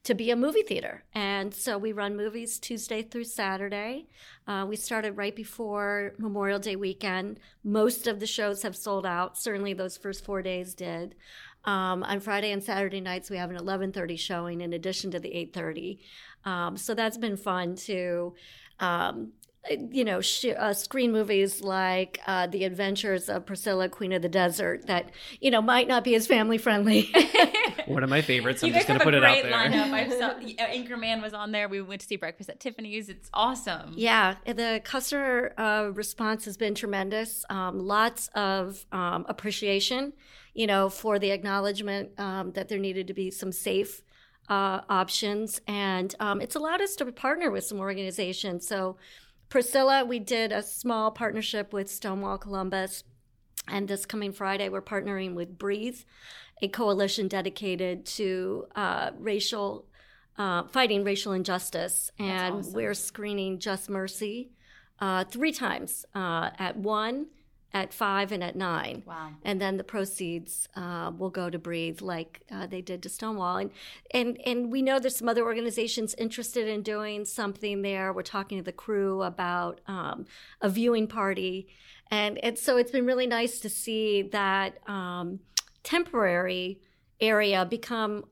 to 0.06 0.14
be 0.14 0.30
a 0.30 0.36
movie 0.36 0.62
theater. 0.62 1.04
And 1.14 1.52
so 1.52 1.80
we 1.80 1.92
run 1.92 2.16
movies 2.16 2.60
Tuesday 2.60 3.02
through 3.02 3.24
Saturday. 3.24 4.06
Uh, 4.48 4.64
we 4.70 4.76
started 4.76 5.18
right 5.18 5.36
before 5.36 6.14
Memorial 6.20 6.60
Day 6.60 6.76
weekend. 6.76 7.40
Most 7.64 8.06
of 8.06 8.20
the 8.20 8.28
shows 8.28 8.62
have 8.62 8.76
sold 8.76 9.06
out. 9.06 9.36
Certainly, 9.36 9.74
those 9.74 9.98
first 9.98 10.24
four 10.24 10.44
days 10.44 10.76
did. 10.76 11.16
Um, 11.66 12.04
on 12.04 12.20
Friday 12.20 12.52
and 12.52 12.64
Saturday 12.64 13.02
nights, 13.02 13.30
we 13.30 13.38
have 13.38 13.50
an 13.50 13.58
11:30 13.58 14.18
showing 14.18 14.62
in 14.62 14.74
addition 14.74 15.12
to 15.12 15.20
the 15.20 15.36
8:30. 15.36 16.00
Um, 16.46 16.78
so 16.78 16.94
that's 16.94 17.18
been 17.18 17.38
fun 17.38 17.76
to, 17.76 18.36
um, 18.80 19.32
you 19.70 20.04
know, 20.04 20.22
sh- 20.22 20.54
uh, 20.56 20.74
screen 20.74 21.12
movies 21.12 21.62
like 21.62 22.20
uh, 22.28 22.46
The 22.46 22.66
Adventures 22.66 23.30
of 23.30 23.48
Priscilla, 23.48 23.90
Queen 23.90 24.14
of 24.14 24.22
the 24.22 24.30
Desert, 24.30 24.86
that 24.86 25.10
you 25.42 25.50
know 25.50 25.62
might 25.62 25.88
not 25.88 26.04
be 26.04 26.14
as 26.14 26.28
family 26.28 26.60
friendly. 26.60 27.12
One 27.88 28.04
of 28.04 28.10
my 28.10 28.22
favorites. 28.22 28.64
I'm 28.64 28.74
just 28.74 28.88
going 28.88 29.00
to 29.00 29.04
put 29.04 29.16
it 29.16 29.24
out 29.24 29.42
there. 29.42 29.52
Lineup. 29.52 29.92
I 29.92 30.10
saw 30.10 30.28
uh, 30.28 30.68
Anchorman 30.68 31.22
was 31.22 31.34
on 31.34 31.52
there. 31.52 31.68
We 31.68 31.82
went 31.82 32.02
to 32.02 32.08
see 32.08 32.16
Breakfast 32.16 32.50
at 32.50 32.60
Tiffany's. 32.60 33.10
It's 33.10 33.30
awesome. 33.34 33.94
Yeah, 33.96 34.36
the 34.46 34.82
customer 34.84 35.54
uh, 35.58 35.90
response 35.94 36.46
has 36.46 36.58
been 36.58 36.76
tremendous. 36.76 37.44
Um, 37.50 37.80
lots 37.80 38.30
of 38.36 38.86
um, 38.92 39.26
appreciation 39.28 40.14
you 40.56 40.66
know, 40.66 40.90
for 40.90 41.20
the 41.20 41.30
acknowledgement 41.30 42.18
um, 42.18 42.54
that 42.54 42.70
there 42.70 42.80
needed 42.80 43.06
to 43.08 43.14
be 43.14 43.30
some 43.30 43.52
safe 43.52 44.02
uh, 44.50 44.82
options. 44.90 45.62
And 45.68 46.16
um, 46.20 46.42
it's 46.42 46.56
allowed 46.56 46.82
us 46.82 46.96
to 46.96 47.12
partner 47.12 47.52
with 47.52 47.66
some 47.66 47.80
organizations. 47.80 48.68
So, 48.68 48.98
Priscilla, 49.50 50.04
we 50.06 50.18
did 50.18 50.52
a 50.52 50.64
small 50.64 51.12
partnership 51.12 51.74
with 51.74 51.92
Stonewall 51.92 52.38
Columbus. 52.38 53.04
And 53.68 53.88
this 53.88 54.06
coming 54.06 54.32
Friday, 54.32 54.70
we're 54.70 54.82
partnering 54.82 55.34
with 55.34 55.58
Breathe, 55.58 56.00
a 56.62 56.68
coalition 56.68 57.28
dedicated 57.28 58.06
to 58.06 58.68
uh, 58.76 59.12
racial, 59.18 59.86
uh, 60.38 60.64
fighting 60.68 61.04
racial 61.04 61.34
injustice. 61.34 62.12
And 62.18 62.56
awesome. 62.56 62.74
we're 62.74 62.94
screening 62.94 63.60
Just 63.60 63.90
Mercy 63.90 64.52
uh, 65.00 65.26
three 65.26 65.52
times 65.52 66.06
uh, 66.16 66.52
at 66.58 66.78
one, 66.78 67.28
at 67.76 67.94
five 67.94 68.32
and 68.32 68.42
at 68.42 68.56
nine. 68.56 69.04
Wow. 69.06 69.32
And 69.44 69.60
then 69.60 69.76
the 69.76 69.84
proceeds 69.84 70.70
uh, 70.78 71.12
will 71.16 71.30
go 71.30 71.50
to 71.50 71.60
Breathe, 71.60 72.02
like 72.02 72.42
uh, 72.50 72.66
they 72.68 72.82
did 72.82 73.04
to 73.04 73.10
Stonewall. 73.10 73.58
And, 73.58 73.72
and, 74.12 74.40
and 74.46 74.72
we 74.72 74.82
know 74.82 74.98
there's 74.98 75.18
some 75.18 75.28
other 75.28 75.44
organizations 75.44 76.16
interested 76.18 76.70
in 76.70 76.84
doing 76.84 77.26
something 77.26 77.82
there. 77.82 78.14
We're 78.14 78.22
talking 78.22 78.58
to 78.58 78.64
the 78.64 78.72
crew 78.72 79.24
about 79.24 79.82
um, 79.88 80.26
a 80.62 80.70
viewing 80.70 81.06
party. 81.08 81.68
And, 82.10 82.38
and 82.38 82.58
so 82.58 82.78
it's 82.78 82.92
been 82.92 83.06
really 83.06 83.28
nice 83.28 83.60
to 83.60 83.68
see 83.68 84.22
that 84.22 84.78
um, 84.88 85.42
temporary 85.84 86.80
area 87.20 87.66
become 87.66 88.24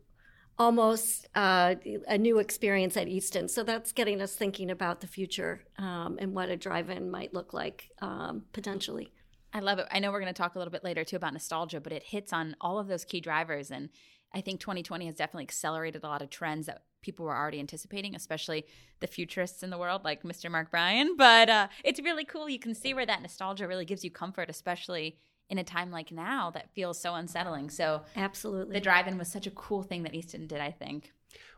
almost 0.57 1.27
uh, 1.35 1.75
a 2.07 2.17
new 2.17 2.39
experience 2.39 2.95
at 2.95 3.09
Easton. 3.09 3.49
So 3.49 3.63
that's 3.63 3.91
getting 3.91 4.21
us 4.21 4.35
thinking 4.35 4.71
about 4.71 5.01
the 5.01 5.07
future 5.07 5.65
um, 5.77 6.17
and 6.21 6.33
what 6.33 6.47
a 6.47 6.55
drive 6.55 6.89
in 6.89 7.11
might 7.11 7.33
look 7.33 7.53
like 7.53 7.89
um, 8.01 8.43
potentially. 8.53 9.11
I 9.53 9.59
love 9.59 9.79
it. 9.79 9.87
I 9.91 9.99
know 9.99 10.11
we're 10.11 10.19
going 10.19 10.33
to 10.33 10.41
talk 10.41 10.55
a 10.55 10.57
little 10.57 10.71
bit 10.71 10.83
later 10.83 11.03
too 11.03 11.15
about 11.15 11.33
nostalgia, 11.33 11.79
but 11.79 11.93
it 11.93 12.03
hits 12.03 12.33
on 12.33 12.55
all 12.59 12.79
of 12.79 12.87
those 12.87 13.05
key 13.05 13.21
drivers. 13.21 13.69
And 13.69 13.89
I 14.33 14.41
think 14.41 14.59
2020 14.59 15.05
has 15.05 15.15
definitely 15.15 15.43
accelerated 15.43 16.03
a 16.03 16.07
lot 16.07 16.21
of 16.21 16.29
trends 16.29 16.65
that 16.65 16.83
people 17.01 17.25
were 17.25 17.35
already 17.35 17.59
anticipating, 17.59 18.15
especially 18.15 18.65
the 18.99 19.07
futurists 19.07 19.61
in 19.61 19.69
the 19.69 19.77
world 19.77 20.03
like 20.03 20.23
Mr. 20.23 20.49
Mark 20.49 20.71
Bryan. 20.71 21.15
But 21.17 21.49
uh, 21.49 21.67
it's 21.83 22.01
really 22.01 22.25
cool. 22.25 22.49
You 22.49 22.59
can 22.59 22.73
see 22.73 22.93
where 22.93 23.05
that 23.05 23.21
nostalgia 23.21 23.67
really 23.67 23.85
gives 23.85 24.03
you 24.03 24.09
comfort, 24.09 24.49
especially 24.49 25.17
in 25.49 25.57
a 25.57 25.63
time 25.63 25.91
like 25.91 26.11
now 26.11 26.49
that 26.51 26.73
feels 26.73 26.99
so 26.99 27.13
unsettling. 27.13 27.69
So, 27.69 28.01
absolutely. 28.15 28.73
The 28.73 28.81
drive 28.81 29.07
in 29.07 29.17
was 29.17 29.27
such 29.27 29.45
a 29.45 29.51
cool 29.51 29.83
thing 29.83 30.03
that 30.03 30.15
Easton 30.15 30.47
did, 30.47 30.61
I 30.61 30.71
think. 30.71 31.11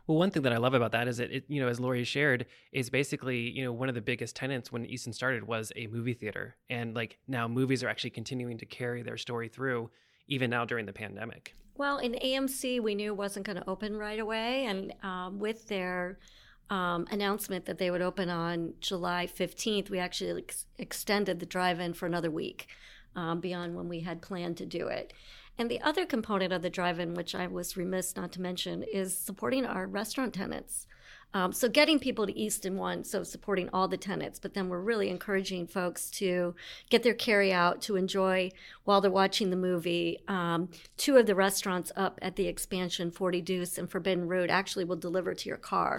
Well, 0.06 0.18
one 0.18 0.30
thing 0.30 0.42
that 0.42 0.52
I 0.52 0.58
love 0.58 0.74
about 0.74 0.92
that 0.92 1.08
is 1.08 1.16
that 1.16 1.32
it, 1.32 1.44
you 1.48 1.60
know, 1.60 1.68
as 1.68 1.80
Lori 1.80 2.04
shared, 2.04 2.46
is 2.72 2.90
basically, 2.90 3.50
you 3.50 3.64
know, 3.64 3.72
one 3.72 3.88
of 3.88 3.94
the 3.94 4.00
biggest 4.00 4.36
tenants 4.36 4.70
when 4.70 4.86
Easton 4.86 5.12
started 5.12 5.46
was 5.46 5.72
a 5.74 5.88
movie 5.88 6.14
theater. 6.14 6.56
And 6.70 6.94
like 6.94 7.18
now 7.26 7.48
movies 7.48 7.82
are 7.82 7.88
actually 7.88 8.10
continuing 8.10 8.58
to 8.58 8.66
carry 8.66 9.02
their 9.02 9.16
story 9.16 9.48
through, 9.48 9.90
even 10.28 10.50
now 10.50 10.64
during 10.64 10.86
the 10.86 10.92
pandemic. 10.92 11.56
Well, 11.76 11.98
in 11.98 12.12
AMC, 12.12 12.80
we 12.80 12.94
knew 12.94 13.12
it 13.12 13.16
wasn't 13.16 13.46
going 13.46 13.58
to 13.58 13.68
open 13.68 13.96
right 13.96 14.20
away. 14.20 14.66
And 14.66 14.94
um, 15.02 15.38
with 15.40 15.66
their 15.66 16.18
um, 16.70 17.06
announcement 17.10 17.66
that 17.66 17.78
they 17.78 17.90
would 17.90 18.00
open 18.00 18.30
on 18.30 18.74
July 18.80 19.26
15th, 19.26 19.90
we 19.90 19.98
actually 19.98 20.42
ex- 20.42 20.66
extended 20.78 21.40
the 21.40 21.46
drive 21.46 21.80
in 21.80 21.92
for 21.94 22.06
another 22.06 22.30
week 22.30 22.68
um, 23.16 23.40
beyond 23.40 23.74
when 23.74 23.88
we 23.88 24.00
had 24.00 24.22
planned 24.22 24.56
to 24.58 24.66
do 24.66 24.86
it. 24.86 25.12
And 25.58 25.70
the 25.70 25.80
other 25.80 26.04
component 26.04 26.52
of 26.52 26.62
the 26.62 26.70
drive 26.70 26.98
in, 26.98 27.14
which 27.14 27.34
I 27.34 27.46
was 27.46 27.76
remiss 27.76 28.16
not 28.16 28.32
to 28.32 28.40
mention, 28.40 28.82
is 28.82 29.16
supporting 29.16 29.64
our 29.64 29.86
restaurant 29.86 30.34
tenants. 30.34 30.86
Um, 31.34 31.52
so 31.52 31.68
getting 31.68 31.98
people 31.98 32.26
to 32.26 32.38
Easton 32.38 32.76
one, 32.76 33.04
so 33.04 33.22
supporting 33.22 33.68
all 33.72 33.88
the 33.88 33.96
tenants, 33.96 34.38
but 34.38 34.54
then 34.54 34.68
we're 34.68 34.80
really 34.80 35.10
encouraging 35.10 35.66
folks 35.66 36.10
to 36.12 36.54
get 36.88 37.02
their 37.02 37.14
carry 37.14 37.52
out 37.52 37.82
to 37.82 37.96
enjoy 37.96 38.50
while 38.84 39.00
they're 39.00 39.10
watching 39.10 39.50
the 39.50 39.56
movie. 39.56 40.20
Um, 40.28 40.70
two 40.96 41.16
of 41.18 41.26
the 41.26 41.34
restaurants 41.34 41.92
up 41.94 42.18
at 42.22 42.36
the 42.36 42.46
expansion, 42.46 43.10
40 43.10 43.42
Deuce 43.42 43.76
and 43.76 43.90
Forbidden 43.90 44.28
Root, 44.28 44.48
actually 44.48 44.84
will 44.84 44.96
deliver 44.96 45.34
to 45.34 45.48
your 45.48 45.58
car, 45.58 45.98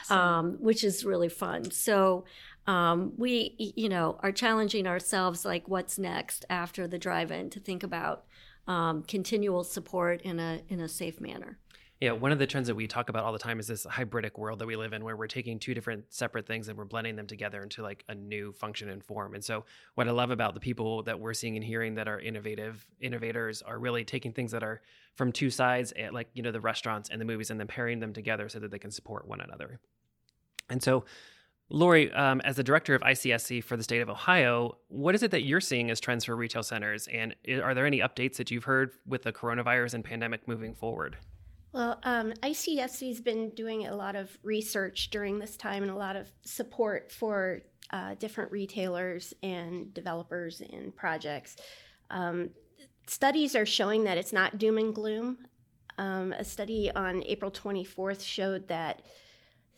awesome. 0.00 0.18
um, 0.18 0.52
which 0.60 0.84
is 0.84 1.04
really 1.04 1.30
fun. 1.30 1.70
So 1.70 2.24
um, 2.66 3.12
we, 3.16 3.72
you 3.76 3.88
know, 3.88 4.18
are 4.22 4.32
challenging 4.32 4.86
ourselves 4.86 5.44
like 5.46 5.66
what's 5.66 5.98
next 5.98 6.44
after 6.50 6.86
the 6.86 6.98
drive-in 6.98 7.48
to 7.50 7.60
think 7.60 7.82
about 7.82 8.24
um, 8.66 9.02
continual 9.02 9.64
support 9.64 10.22
in 10.22 10.38
a 10.40 10.62
in 10.68 10.80
a 10.80 10.88
safe 10.88 11.20
manner. 11.20 11.58
Yeah, 12.00 12.12
one 12.12 12.32
of 12.32 12.38
the 12.38 12.46
trends 12.46 12.66
that 12.66 12.74
we 12.74 12.86
talk 12.86 13.08
about 13.08 13.24
all 13.24 13.32
the 13.32 13.38
time 13.38 13.60
is 13.60 13.68
this 13.68 13.86
hybridic 13.86 14.36
world 14.36 14.58
that 14.58 14.66
we 14.66 14.74
live 14.74 14.92
in 14.92 15.04
where 15.04 15.16
we're 15.16 15.28
taking 15.28 15.58
two 15.58 15.74
different 15.74 16.04
separate 16.12 16.46
things 16.46 16.68
and 16.68 16.76
we're 16.76 16.84
blending 16.84 17.14
them 17.14 17.26
together 17.26 17.62
into 17.62 17.82
like 17.82 18.04
a 18.08 18.14
new 18.14 18.52
function 18.52 18.90
and 18.90 19.02
form. 19.02 19.34
And 19.34 19.44
so 19.44 19.64
what 19.94 20.08
I 20.08 20.10
love 20.10 20.30
about 20.30 20.54
the 20.54 20.60
people 20.60 21.04
that 21.04 21.18
we're 21.18 21.34
seeing 21.34 21.56
and 21.56 21.64
hearing 21.64 21.94
that 21.94 22.08
are 22.08 22.20
innovative 22.20 22.84
innovators 23.00 23.62
are 23.62 23.78
really 23.78 24.04
taking 24.04 24.32
things 24.32 24.50
that 24.50 24.64
are 24.64 24.82
from 25.14 25.30
two 25.30 25.50
sides, 25.50 25.92
eh, 25.96 26.08
like 26.12 26.28
you 26.34 26.42
know 26.42 26.52
the 26.52 26.60
restaurants 26.60 27.10
and 27.10 27.20
the 27.20 27.24
movies 27.24 27.50
and 27.50 27.60
then 27.60 27.68
pairing 27.68 28.00
them 28.00 28.12
together 28.12 28.48
so 28.48 28.58
that 28.58 28.70
they 28.70 28.78
can 28.78 28.90
support 28.90 29.26
one 29.28 29.40
another. 29.40 29.78
And 30.68 30.82
so 30.82 31.04
Lori, 31.70 32.12
um, 32.12 32.40
as 32.42 32.56
the 32.56 32.62
director 32.62 32.94
of 32.94 33.02
ICSC 33.02 33.64
for 33.64 33.76
the 33.76 33.82
state 33.82 34.00
of 34.00 34.10
Ohio, 34.10 34.76
what 34.88 35.14
is 35.14 35.22
it 35.22 35.30
that 35.30 35.44
you're 35.44 35.60
seeing 35.60 35.90
as 35.90 35.98
trends 35.98 36.24
for 36.24 36.36
retail 36.36 36.62
centers? 36.62 37.08
And 37.08 37.34
are 37.62 37.74
there 37.74 37.86
any 37.86 38.00
updates 38.00 38.36
that 38.36 38.50
you've 38.50 38.64
heard 38.64 38.92
with 39.06 39.22
the 39.22 39.32
coronavirus 39.32 39.94
and 39.94 40.04
pandemic 40.04 40.46
moving 40.46 40.74
forward? 40.74 41.16
Well, 41.72 41.98
um, 42.04 42.32
ICSC 42.42 43.08
has 43.08 43.20
been 43.20 43.50
doing 43.50 43.86
a 43.86 43.96
lot 43.96 44.14
of 44.14 44.36
research 44.42 45.10
during 45.10 45.38
this 45.38 45.56
time 45.56 45.82
and 45.82 45.90
a 45.90 45.96
lot 45.96 46.14
of 46.14 46.30
support 46.44 47.10
for 47.10 47.62
uh, 47.90 48.14
different 48.14 48.52
retailers 48.52 49.34
and 49.42 49.92
developers 49.92 50.60
and 50.60 50.94
projects. 50.94 51.56
Um, 52.10 52.50
studies 53.08 53.56
are 53.56 53.66
showing 53.66 54.04
that 54.04 54.18
it's 54.18 54.32
not 54.32 54.58
doom 54.58 54.78
and 54.78 54.94
gloom. 54.94 55.38
Um, 55.98 56.32
a 56.32 56.44
study 56.44 56.90
on 56.94 57.24
April 57.24 57.50
24th 57.50 58.22
showed 58.22 58.68
that 58.68 59.02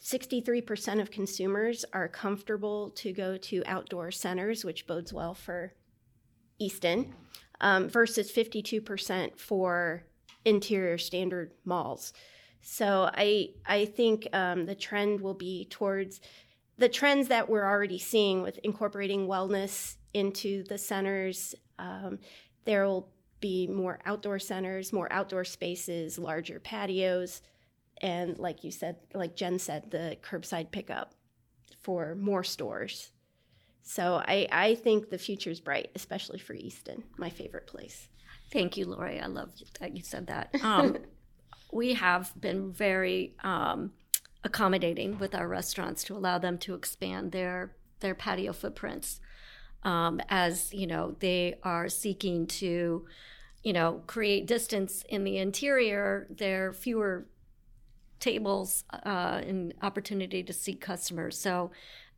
63% 0.06 1.00
of 1.00 1.10
consumers 1.10 1.84
are 1.92 2.06
comfortable 2.06 2.90
to 2.90 3.12
go 3.12 3.36
to 3.38 3.64
outdoor 3.66 4.12
centers, 4.12 4.64
which 4.64 4.86
bodes 4.86 5.12
well 5.12 5.34
for 5.34 5.72
Easton, 6.60 7.12
um, 7.60 7.88
versus 7.88 8.30
52% 8.30 9.36
for 9.36 10.04
interior 10.44 10.96
standard 10.96 11.54
malls. 11.64 12.12
So 12.60 13.10
I 13.14 13.48
I 13.66 13.84
think 13.84 14.28
um, 14.32 14.66
the 14.66 14.76
trend 14.76 15.20
will 15.20 15.34
be 15.34 15.66
towards 15.70 16.20
the 16.78 16.88
trends 16.88 17.26
that 17.28 17.48
we're 17.48 17.66
already 17.66 17.98
seeing 17.98 18.42
with 18.42 18.58
incorporating 18.58 19.26
wellness 19.26 19.96
into 20.14 20.62
the 20.64 20.78
centers. 20.78 21.56
Um, 21.80 22.20
there 22.64 22.84
will 22.86 23.08
be 23.40 23.66
more 23.66 23.98
outdoor 24.06 24.38
centers, 24.38 24.92
more 24.92 25.12
outdoor 25.12 25.44
spaces, 25.44 26.16
larger 26.16 26.60
patios 26.60 27.42
and 28.00 28.38
like 28.38 28.64
you 28.64 28.70
said, 28.70 28.96
like 29.14 29.36
Jen 29.36 29.58
said, 29.58 29.90
the 29.90 30.16
curbside 30.22 30.70
pickup 30.70 31.14
for 31.80 32.14
more 32.14 32.44
stores. 32.44 33.12
So 33.82 34.16
I, 34.16 34.48
I 34.50 34.74
think 34.74 35.10
the 35.10 35.18
future 35.18 35.50
is 35.50 35.60
bright, 35.60 35.90
especially 35.94 36.38
for 36.38 36.54
Easton, 36.54 37.04
my 37.16 37.30
favorite 37.30 37.66
place. 37.66 38.08
Thank 38.52 38.76
you, 38.76 38.86
Lori. 38.86 39.20
I 39.20 39.26
love 39.26 39.52
that 39.80 39.96
you 39.96 40.02
said 40.02 40.26
that. 40.26 40.54
Um, 40.62 40.98
we 41.72 41.94
have 41.94 42.32
been 42.40 42.72
very 42.72 43.34
um, 43.42 43.92
accommodating 44.44 45.18
with 45.18 45.34
our 45.34 45.48
restaurants 45.48 46.04
to 46.04 46.16
allow 46.16 46.38
them 46.38 46.58
to 46.58 46.74
expand 46.74 47.32
their 47.32 47.76
their 48.00 48.14
patio 48.14 48.52
footprints. 48.52 49.20
Um, 49.82 50.20
as 50.28 50.72
you 50.72 50.86
know, 50.86 51.16
they 51.20 51.58
are 51.62 51.88
seeking 51.88 52.46
to, 52.46 53.06
you 53.62 53.72
know, 53.72 54.02
create 54.06 54.46
distance 54.46 55.04
in 55.08 55.24
the 55.24 55.38
interior. 55.38 56.26
There 56.30 56.68
are 56.68 56.72
fewer 56.72 57.26
tables 58.20 58.84
uh, 58.92 59.40
and 59.46 59.74
opportunity 59.82 60.42
to 60.42 60.52
see 60.52 60.74
customers. 60.74 61.38
So 61.38 61.70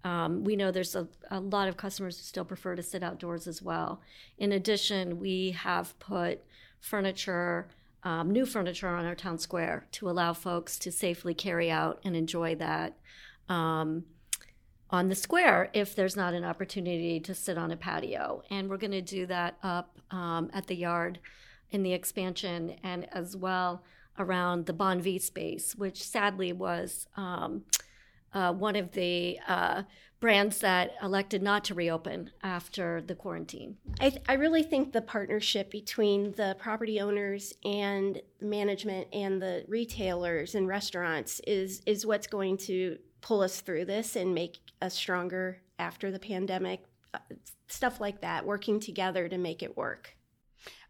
um, 0.04 0.44
we 0.44 0.56
know 0.56 0.70
there's 0.70 0.94
a, 0.94 1.08
a, 1.30 1.40
lot 1.40 1.68
of 1.68 1.76
customers 1.76 2.18
who 2.18 2.22
still 2.22 2.44
prefer 2.44 2.76
to 2.76 2.82
sit 2.82 3.02
outdoors 3.02 3.46
as 3.46 3.60
well. 3.60 4.00
In 4.38 4.52
addition, 4.52 5.18
we 5.18 5.50
have 5.50 5.98
put 5.98 6.44
furniture, 6.80 7.68
um, 8.04 8.30
new 8.30 8.46
furniture 8.46 8.88
on 8.88 9.04
our 9.04 9.16
town 9.16 9.38
square 9.38 9.86
to 9.92 10.08
allow 10.08 10.32
folks 10.32 10.78
to 10.78 10.92
safely 10.92 11.34
carry 11.34 11.70
out 11.70 12.00
and 12.04 12.14
enjoy 12.14 12.54
that. 12.56 12.96
Um, 13.48 14.04
on 14.90 15.08
the 15.08 15.14
square, 15.14 15.68
if 15.74 15.94
there's 15.94 16.16
not 16.16 16.32
an 16.32 16.44
opportunity 16.44 17.20
to 17.20 17.34
sit 17.34 17.58
on 17.58 17.70
a 17.70 17.76
patio. 17.76 18.42
And 18.50 18.70
we're 18.70 18.78
going 18.78 18.92
to 18.92 19.02
do 19.02 19.26
that 19.26 19.58
up 19.62 19.98
um, 20.10 20.50
at 20.54 20.66
the 20.66 20.76
yard 20.76 21.18
in 21.70 21.82
the 21.82 21.92
expansion 21.92 22.76
and 22.82 23.06
as 23.12 23.36
well 23.36 23.82
around 24.18 24.66
the 24.66 24.72
Bon 24.72 25.00
Vie 25.00 25.18
space, 25.18 25.74
which 25.76 26.02
sadly 26.02 26.52
was 26.52 27.06
um, 27.16 27.64
uh, 28.32 28.52
one 28.52 28.76
of 28.76 28.92
the 28.92 29.38
uh, 29.48 29.82
brands 30.20 30.58
that 30.58 30.92
elected 31.02 31.42
not 31.42 31.64
to 31.64 31.74
reopen 31.74 32.30
after 32.42 33.00
the 33.00 33.14
quarantine. 33.14 33.76
I, 34.00 34.10
th- 34.10 34.22
I 34.28 34.34
really 34.34 34.62
think 34.62 34.92
the 34.92 35.02
partnership 35.02 35.70
between 35.70 36.32
the 36.32 36.56
property 36.58 37.00
owners 37.00 37.54
and 37.64 38.20
management 38.40 39.08
and 39.12 39.40
the 39.40 39.64
retailers 39.68 40.54
and 40.54 40.66
restaurants 40.66 41.40
is 41.46 41.82
is 41.86 42.04
what's 42.04 42.26
going 42.26 42.56
to 42.58 42.98
pull 43.20 43.42
us 43.42 43.60
through 43.60 43.84
this 43.84 44.16
and 44.16 44.34
make 44.34 44.58
us 44.82 44.94
stronger 44.94 45.60
after 45.78 46.10
the 46.10 46.18
pandemic. 46.18 46.84
Uh, 47.14 47.18
stuff 47.68 48.00
like 48.00 48.20
that, 48.20 48.44
working 48.44 48.80
together 48.80 49.28
to 49.28 49.38
make 49.38 49.62
it 49.62 49.76
work. 49.76 50.16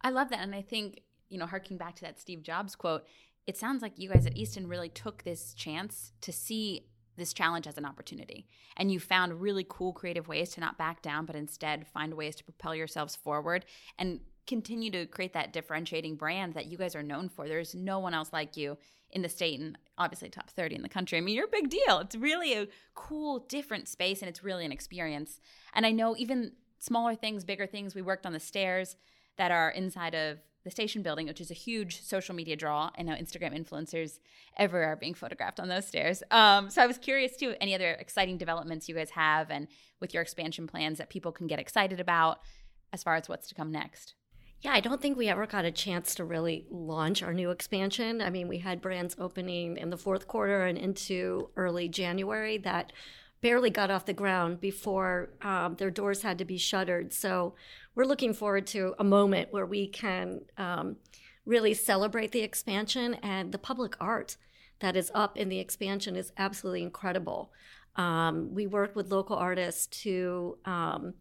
I 0.02 0.10
love 0.10 0.30
that, 0.30 0.40
and 0.40 0.54
I 0.54 0.62
think 0.62 1.02
you 1.28 1.38
know, 1.38 1.46
harking 1.46 1.76
back 1.76 1.96
to 1.96 2.02
that 2.02 2.20
Steve 2.20 2.42
Jobs 2.42 2.74
quote, 2.74 3.04
it 3.46 3.56
sounds 3.56 3.82
like 3.82 3.92
you 3.96 4.10
guys 4.10 4.26
at 4.26 4.36
Easton 4.36 4.66
really 4.66 4.88
took 4.88 5.22
this 5.22 5.54
chance 5.54 6.12
to 6.20 6.32
see 6.32 6.86
this 7.16 7.32
challenge 7.32 7.66
as 7.66 7.76
an 7.76 7.84
opportunity. 7.84 8.46
And 8.76 8.92
you 8.92 9.00
found 9.00 9.40
really 9.40 9.66
cool, 9.68 9.92
creative 9.92 10.28
ways 10.28 10.50
to 10.50 10.60
not 10.60 10.78
back 10.78 11.02
down, 11.02 11.26
but 11.26 11.36
instead 11.36 11.86
find 11.86 12.14
ways 12.14 12.36
to 12.36 12.44
propel 12.44 12.74
yourselves 12.74 13.16
forward 13.16 13.64
and 13.98 14.20
continue 14.46 14.90
to 14.90 15.06
create 15.06 15.34
that 15.34 15.52
differentiating 15.52 16.16
brand 16.16 16.54
that 16.54 16.66
you 16.66 16.78
guys 16.78 16.94
are 16.94 17.02
known 17.02 17.28
for. 17.28 17.46
There's 17.48 17.74
no 17.74 17.98
one 17.98 18.14
else 18.14 18.32
like 18.32 18.56
you 18.56 18.78
in 19.10 19.22
the 19.22 19.28
state 19.28 19.58
and 19.58 19.76
obviously 19.96 20.28
top 20.28 20.50
30 20.50 20.76
in 20.76 20.82
the 20.82 20.88
country. 20.88 21.18
I 21.18 21.20
mean, 21.20 21.34
you're 21.34 21.46
a 21.46 21.48
big 21.48 21.70
deal. 21.70 21.98
It's 21.98 22.16
really 22.16 22.54
a 22.54 22.68
cool, 22.94 23.40
different 23.40 23.88
space 23.88 24.20
and 24.20 24.28
it's 24.28 24.44
really 24.44 24.64
an 24.64 24.72
experience. 24.72 25.40
And 25.74 25.84
I 25.86 25.92
know 25.92 26.16
even 26.16 26.52
smaller 26.78 27.14
things, 27.14 27.44
bigger 27.44 27.66
things, 27.66 27.94
we 27.94 28.02
worked 28.02 28.26
on 28.26 28.32
the 28.32 28.40
stairs 28.40 28.96
that 29.36 29.50
are 29.50 29.70
inside 29.70 30.14
of 30.14 30.38
the 30.68 30.72
station 30.72 31.02
building, 31.02 31.26
which 31.26 31.40
is 31.40 31.50
a 31.50 31.54
huge 31.54 32.02
social 32.02 32.34
media 32.34 32.56
draw. 32.56 32.90
And 32.96 33.08
know 33.08 33.14
Instagram 33.14 33.58
influencers 33.58 34.18
everywhere 34.56 34.92
are 34.92 34.96
being 34.96 35.14
photographed 35.14 35.58
on 35.58 35.68
those 35.68 35.86
stairs. 35.86 36.22
Um, 36.30 36.70
so 36.70 36.82
I 36.82 36.86
was 36.86 36.98
curious 36.98 37.36
too, 37.36 37.54
any 37.60 37.74
other 37.74 37.92
exciting 37.92 38.38
developments 38.38 38.88
you 38.88 38.94
guys 38.94 39.10
have 39.10 39.50
and 39.50 39.68
with 40.00 40.12
your 40.14 40.22
expansion 40.22 40.66
plans 40.66 40.98
that 40.98 41.08
people 41.08 41.32
can 41.32 41.46
get 41.46 41.58
excited 41.58 42.00
about 42.00 42.40
as 42.92 43.02
far 43.02 43.16
as 43.16 43.28
what's 43.28 43.48
to 43.48 43.54
come 43.54 43.72
next. 43.72 44.14
Yeah, 44.60 44.72
I 44.72 44.80
don't 44.80 45.00
think 45.00 45.16
we 45.16 45.28
ever 45.28 45.46
got 45.46 45.64
a 45.64 45.70
chance 45.70 46.16
to 46.16 46.24
really 46.24 46.66
launch 46.68 47.22
our 47.22 47.32
new 47.32 47.50
expansion. 47.50 48.20
I 48.20 48.30
mean, 48.30 48.48
we 48.48 48.58
had 48.58 48.80
brands 48.80 49.14
opening 49.18 49.76
in 49.76 49.90
the 49.90 49.96
fourth 49.96 50.26
quarter 50.26 50.64
and 50.64 50.76
into 50.76 51.50
early 51.54 51.88
January 51.88 52.58
that 52.58 52.92
barely 53.40 53.70
got 53.70 53.90
off 53.90 54.06
the 54.06 54.12
ground 54.12 54.60
before 54.60 55.30
um, 55.42 55.76
their 55.76 55.90
doors 55.90 56.22
had 56.22 56.38
to 56.38 56.44
be 56.44 56.58
shuttered. 56.58 57.12
So 57.12 57.54
we're 57.94 58.04
looking 58.04 58.34
forward 58.34 58.66
to 58.68 58.94
a 58.98 59.04
moment 59.04 59.48
where 59.52 59.66
we 59.66 59.86
can 59.86 60.40
um, 60.56 60.96
really 61.46 61.74
celebrate 61.74 62.32
the 62.32 62.40
expansion 62.40 63.14
and 63.14 63.52
the 63.52 63.58
public 63.58 63.94
art 64.00 64.36
that 64.80 64.96
is 64.96 65.10
up 65.14 65.36
in 65.36 65.48
the 65.48 65.58
expansion 65.58 66.16
is 66.16 66.32
absolutely 66.36 66.82
incredible. 66.82 67.52
Um, 67.96 68.54
we 68.54 68.66
work 68.66 68.94
with 68.94 69.10
local 69.10 69.36
artists 69.36 69.86
to 70.02 70.58
um, 70.64 71.14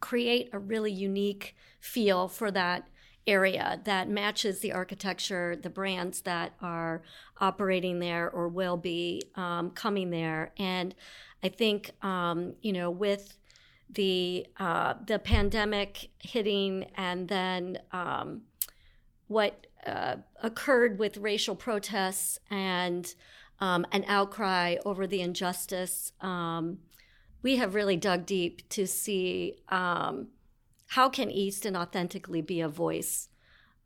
create 0.00 0.50
a 0.52 0.58
really 0.58 0.92
unique 0.92 1.54
feel 1.80 2.28
for 2.28 2.50
that 2.50 2.88
area 3.26 3.80
that 3.84 4.08
matches 4.08 4.60
the 4.60 4.72
architecture, 4.72 5.54
the 5.54 5.70
brands 5.70 6.22
that 6.22 6.54
are 6.62 7.02
operating 7.40 7.98
there 7.98 8.30
or 8.30 8.48
will 8.48 8.76
be 8.76 9.22
um, 9.36 9.70
coming 9.70 10.10
there. 10.10 10.52
And 10.56 10.94
I 11.42 11.48
think, 11.48 11.92
um, 12.02 12.54
you 12.62 12.72
know, 12.72 12.90
with 12.90 13.34
the 13.90 14.46
uh, 14.58 14.94
the 15.06 15.18
pandemic 15.18 16.10
hitting, 16.18 16.86
and 16.96 17.28
then 17.28 17.78
um, 17.92 18.42
what 19.28 19.66
uh, 19.86 20.16
occurred 20.42 20.98
with 20.98 21.16
racial 21.16 21.54
protests 21.54 22.38
and 22.50 23.14
um, 23.60 23.86
an 23.92 24.04
outcry 24.06 24.76
over 24.84 25.06
the 25.06 25.20
injustice, 25.20 26.12
um, 26.20 26.78
we 27.42 27.56
have 27.56 27.74
really 27.74 27.96
dug 27.96 28.26
deep 28.26 28.68
to 28.70 28.86
see 28.86 29.56
um, 29.68 30.28
how 30.88 31.08
can 31.08 31.30
Easton 31.30 31.76
authentically 31.76 32.42
be 32.42 32.60
a 32.60 32.68
voice 32.68 33.28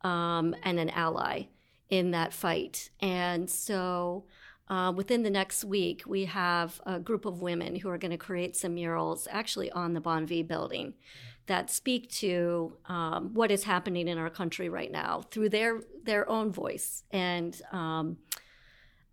um, 0.01 0.55
and 0.63 0.79
an 0.79 0.89
ally 0.89 1.43
in 1.89 2.11
that 2.11 2.33
fight. 2.33 2.89
And 2.99 3.49
so 3.49 4.25
uh, 4.69 4.91
within 4.95 5.23
the 5.23 5.29
next 5.29 5.63
week, 5.63 6.03
we 6.05 6.25
have 6.25 6.79
a 6.85 6.99
group 6.99 7.25
of 7.25 7.41
women 7.41 7.75
who 7.75 7.89
are 7.89 7.97
going 7.97 8.11
to 8.11 8.17
create 8.17 8.55
some 8.55 8.75
murals 8.75 9.27
actually 9.29 9.69
on 9.71 9.93
the 9.93 9.99
Bonvie 10.01 10.47
building 10.47 10.93
that 11.47 11.69
speak 11.69 12.09
to 12.09 12.77
um, 12.85 13.33
what 13.33 13.51
is 13.51 13.65
happening 13.65 14.07
in 14.07 14.17
our 14.17 14.29
country 14.29 14.69
right 14.69 14.91
now 14.91 15.21
through 15.31 15.49
their 15.49 15.81
their 16.03 16.29
own 16.29 16.51
voice. 16.51 17.03
And 17.11 17.59
um, 17.71 18.17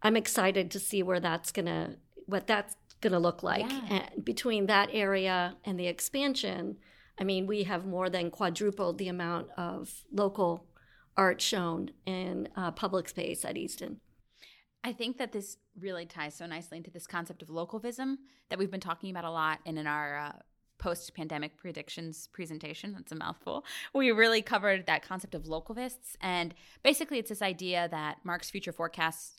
I'm 0.02 0.16
excited 0.16 0.70
to 0.70 0.78
see 0.78 1.02
where 1.02 1.20
that's 1.20 1.50
gonna 1.50 1.96
what 2.26 2.46
that's 2.46 2.76
gonna 3.00 3.18
look 3.18 3.42
like. 3.42 3.68
Yeah. 3.68 4.02
And 4.14 4.24
between 4.24 4.66
that 4.66 4.90
area 4.92 5.56
and 5.64 5.78
the 5.78 5.88
expansion, 5.88 6.76
I 7.18 7.24
mean, 7.24 7.48
we 7.48 7.64
have 7.64 7.84
more 7.84 8.08
than 8.08 8.30
quadrupled 8.30 8.98
the 8.98 9.08
amount 9.08 9.48
of 9.56 10.04
local 10.12 10.66
art 11.16 11.40
shown 11.40 11.90
in 12.06 12.48
uh, 12.56 12.70
public 12.70 13.08
space 13.08 13.44
at 13.44 13.56
Easton. 13.56 14.00
I 14.82 14.92
think 14.92 15.18
that 15.18 15.32
this 15.32 15.58
really 15.78 16.06
ties 16.06 16.34
so 16.34 16.46
nicely 16.46 16.78
into 16.78 16.90
this 16.90 17.06
concept 17.06 17.42
of 17.42 17.48
localvism 17.48 18.16
that 18.48 18.58
we've 18.58 18.70
been 18.70 18.80
talking 18.80 19.10
about 19.10 19.24
a 19.24 19.30
lot 19.30 19.60
and 19.66 19.78
in 19.78 19.86
our 19.86 20.18
uh, 20.18 20.32
post 20.78 21.14
pandemic 21.14 21.56
predictions 21.58 22.28
presentation. 22.32 22.94
That's 22.94 23.12
a 23.12 23.16
mouthful. 23.16 23.64
We 23.94 24.10
really 24.10 24.42
covered 24.42 24.86
that 24.86 25.02
concept 25.02 25.34
of 25.34 25.44
localvists. 25.44 26.16
And 26.20 26.54
basically, 26.82 27.18
it's 27.18 27.28
this 27.28 27.42
idea 27.42 27.88
that 27.90 28.18
Mark's 28.24 28.50
future 28.50 28.72
forecasts 28.72 29.36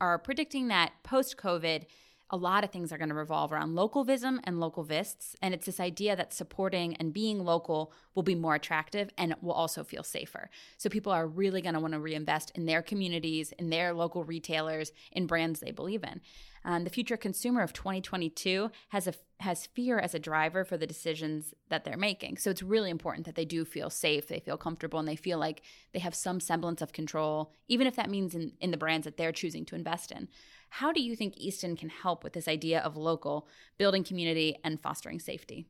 are 0.00 0.18
predicting 0.18 0.68
that 0.68 0.92
post 1.02 1.36
COVID, 1.36 1.84
a 2.30 2.36
lot 2.36 2.62
of 2.62 2.70
things 2.70 2.92
are 2.92 2.98
going 2.98 3.08
to 3.08 3.14
revolve 3.14 3.52
around 3.52 3.74
localvism 3.74 4.38
and 4.44 4.56
localvists. 4.56 5.34
And 5.40 5.54
it's 5.54 5.66
this 5.66 5.80
idea 5.80 6.14
that 6.14 6.34
supporting 6.34 6.94
and 6.96 7.12
being 7.12 7.44
local 7.44 7.92
will 8.14 8.22
be 8.22 8.34
more 8.34 8.54
attractive 8.54 9.10
and 9.16 9.34
will 9.40 9.52
also 9.52 9.82
feel 9.82 10.02
safer. 10.02 10.50
So 10.76 10.90
people 10.90 11.12
are 11.12 11.26
really 11.26 11.62
going 11.62 11.74
to 11.74 11.80
want 11.80 11.94
to 11.94 12.00
reinvest 12.00 12.52
in 12.54 12.66
their 12.66 12.82
communities, 12.82 13.52
in 13.52 13.70
their 13.70 13.94
local 13.94 14.24
retailers, 14.24 14.92
in 15.12 15.26
brands 15.26 15.60
they 15.60 15.70
believe 15.70 16.04
in. 16.04 16.20
Um, 16.64 16.84
the 16.84 16.90
future 16.90 17.16
consumer 17.16 17.62
of 17.62 17.72
2022 17.72 18.70
has 18.88 19.06
a 19.06 19.14
has 19.40 19.66
fear 19.66 20.00
as 20.00 20.14
a 20.14 20.18
driver 20.18 20.64
for 20.64 20.76
the 20.76 20.86
decisions 20.86 21.54
that 21.68 21.84
they're 21.84 21.96
making. 21.96 22.36
So 22.38 22.50
it's 22.50 22.62
really 22.62 22.90
important 22.90 23.24
that 23.26 23.36
they 23.36 23.44
do 23.44 23.64
feel 23.64 23.88
safe, 23.88 24.26
they 24.26 24.40
feel 24.40 24.56
comfortable, 24.56 24.98
and 24.98 25.06
they 25.06 25.16
feel 25.16 25.38
like 25.38 25.62
they 25.92 26.00
have 26.00 26.14
some 26.14 26.40
semblance 26.40 26.82
of 26.82 26.92
control, 26.92 27.52
even 27.68 27.86
if 27.86 27.94
that 27.94 28.10
means 28.10 28.34
in, 28.34 28.52
in 28.60 28.72
the 28.72 28.76
brands 28.76 29.04
that 29.04 29.16
they're 29.16 29.30
choosing 29.30 29.64
to 29.66 29.76
invest 29.76 30.10
in. 30.10 30.28
How 30.68 30.92
do 30.92 31.02
you 31.02 31.16
think 31.16 31.36
Easton 31.36 31.76
can 31.76 31.88
help 31.88 32.22
with 32.22 32.32
this 32.32 32.48
idea 32.48 32.80
of 32.80 32.96
local, 32.96 33.48
building 33.78 34.04
community, 34.04 34.56
and 34.62 34.80
fostering 34.80 35.18
safety? 35.18 35.66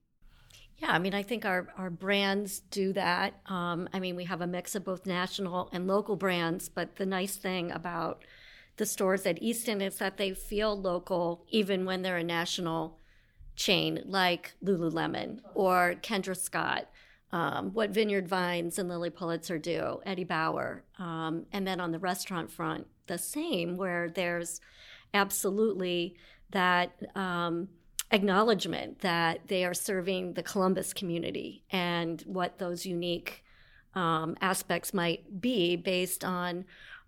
Yeah, 0.78 0.92
I 0.92 0.98
mean, 0.98 1.14
I 1.14 1.24
think 1.24 1.44
our, 1.44 1.68
our 1.76 1.90
brands 1.90 2.60
do 2.60 2.92
that. 2.92 3.40
Um, 3.46 3.88
I 3.92 3.98
mean, 3.98 4.14
we 4.14 4.24
have 4.24 4.40
a 4.40 4.46
mix 4.46 4.74
of 4.76 4.84
both 4.84 5.06
national 5.06 5.68
and 5.72 5.88
local 5.88 6.14
brands, 6.14 6.68
but 6.68 6.96
the 6.96 7.06
nice 7.06 7.36
thing 7.36 7.72
about 7.72 8.24
the 8.76 8.86
stores 8.86 9.26
at 9.26 9.42
Easton 9.42 9.80
is 9.80 9.98
that 9.98 10.18
they 10.18 10.32
feel 10.32 10.80
local 10.80 11.44
even 11.48 11.84
when 11.84 12.02
they're 12.02 12.18
a 12.18 12.24
national 12.24 12.96
chain 13.56 14.00
like 14.06 14.54
Lululemon 14.64 15.40
or 15.52 15.96
Kendra 16.00 16.36
Scott, 16.36 16.88
um, 17.32 17.72
what 17.72 17.90
Vineyard 17.90 18.28
Vines 18.28 18.78
and 18.78 18.88
Lilly 18.88 19.10
Pulitzer 19.10 19.58
do, 19.58 20.00
Eddie 20.06 20.22
Bauer. 20.22 20.84
Um, 20.96 21.46
and 21.52 21.66
then 21.66 21.80
on 21.80 21.90
the 21.90 21.98
restaurant 21.98 22.52
front, 22.52 22.86
the 23.08 23.18
same, 23.18 23.76
where 23.76 24.08
there's 24.08 24.60
absolutely 25.14 26.16
that 26.50 26.92
um, 27.14 27.68
acknowledgement 28.10 29.00
that 29.00 29.48
they 29.48 29.64
are 29.64 29.74
serving 29.74 30.34
the 30.34 30.42
Columbus 30.42 30.92
community 30.92 31.64
and 31.70 32.22
what 32.22 32.58
those 32.58 32.86
unique 32.86 33.44
um, 33.94 34.36
aspects 34.40 34.94
might 34.94 35.40
be 35.40 35.76
based 35.76 36.24
on 36.24 36.64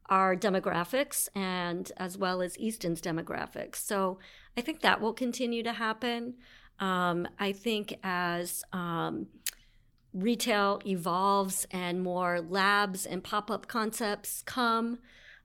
our 0.08 0.34
demographics 0.34 1.28
and 1.34 1.92
as 1.96 2.18
well 2.18 2.42
as 2.42 2.58
Easton's 2.58 3.00
demographics. 3.00 3.76
So 3.76 4.18
I 4.56 4.60
think 4.60 4.80
that 4.80 5.00
will 5.00 5.12
continue 5.12 5.62
to 5.62 5.72
happen. 5.72 6.34
Um, 6.80 7.28
I 7.38 7.52
think 7.52 7.94
as 8.02 8.64
um, 8.72 9.28
retail 10.12 10.80
evolves 10.84 11.66
and 11.70 12.02
more 12.02 12.40
labs 12.40 13.06
and 13.06 13.22
pop 13.22 13.50
up 13.50 13.68
concepts 13.68 14.42
come, 14.42 14.98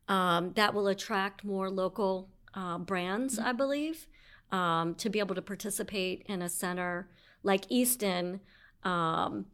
um, 0.08 0.54
that 0.54 0.74
will 0.74 0.88
attract 0.88 1.44
more 1.44 1.70
local 1.70 2.30
uh, 2.54 2.78
brands, 2.78 3.39
I 3.39 3.52
believe, 3.52 4.08
um, 4.52 4.96
to 4.96 5.10
be 5.10 5.20
able 5.20 5.36
to 5.36 5.41
participate 5.41 6.24
in 6.28 6.41
a 6.41 6.50
center 6.50 7.10
like 7.44 7.65
Easton 7.70 8.39
um, 8.84 9.46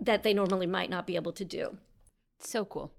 that 0.00 0.22
they 0.22 0.34
normally 0.34 0.66
might 0.66 0.90
not 0.90 1.06
be 1.06 1.16
able 1.16 1.32
to 1.32 1.44
do. 1.44 1.78
So 2.40 2.64
cool. 2.64 2.92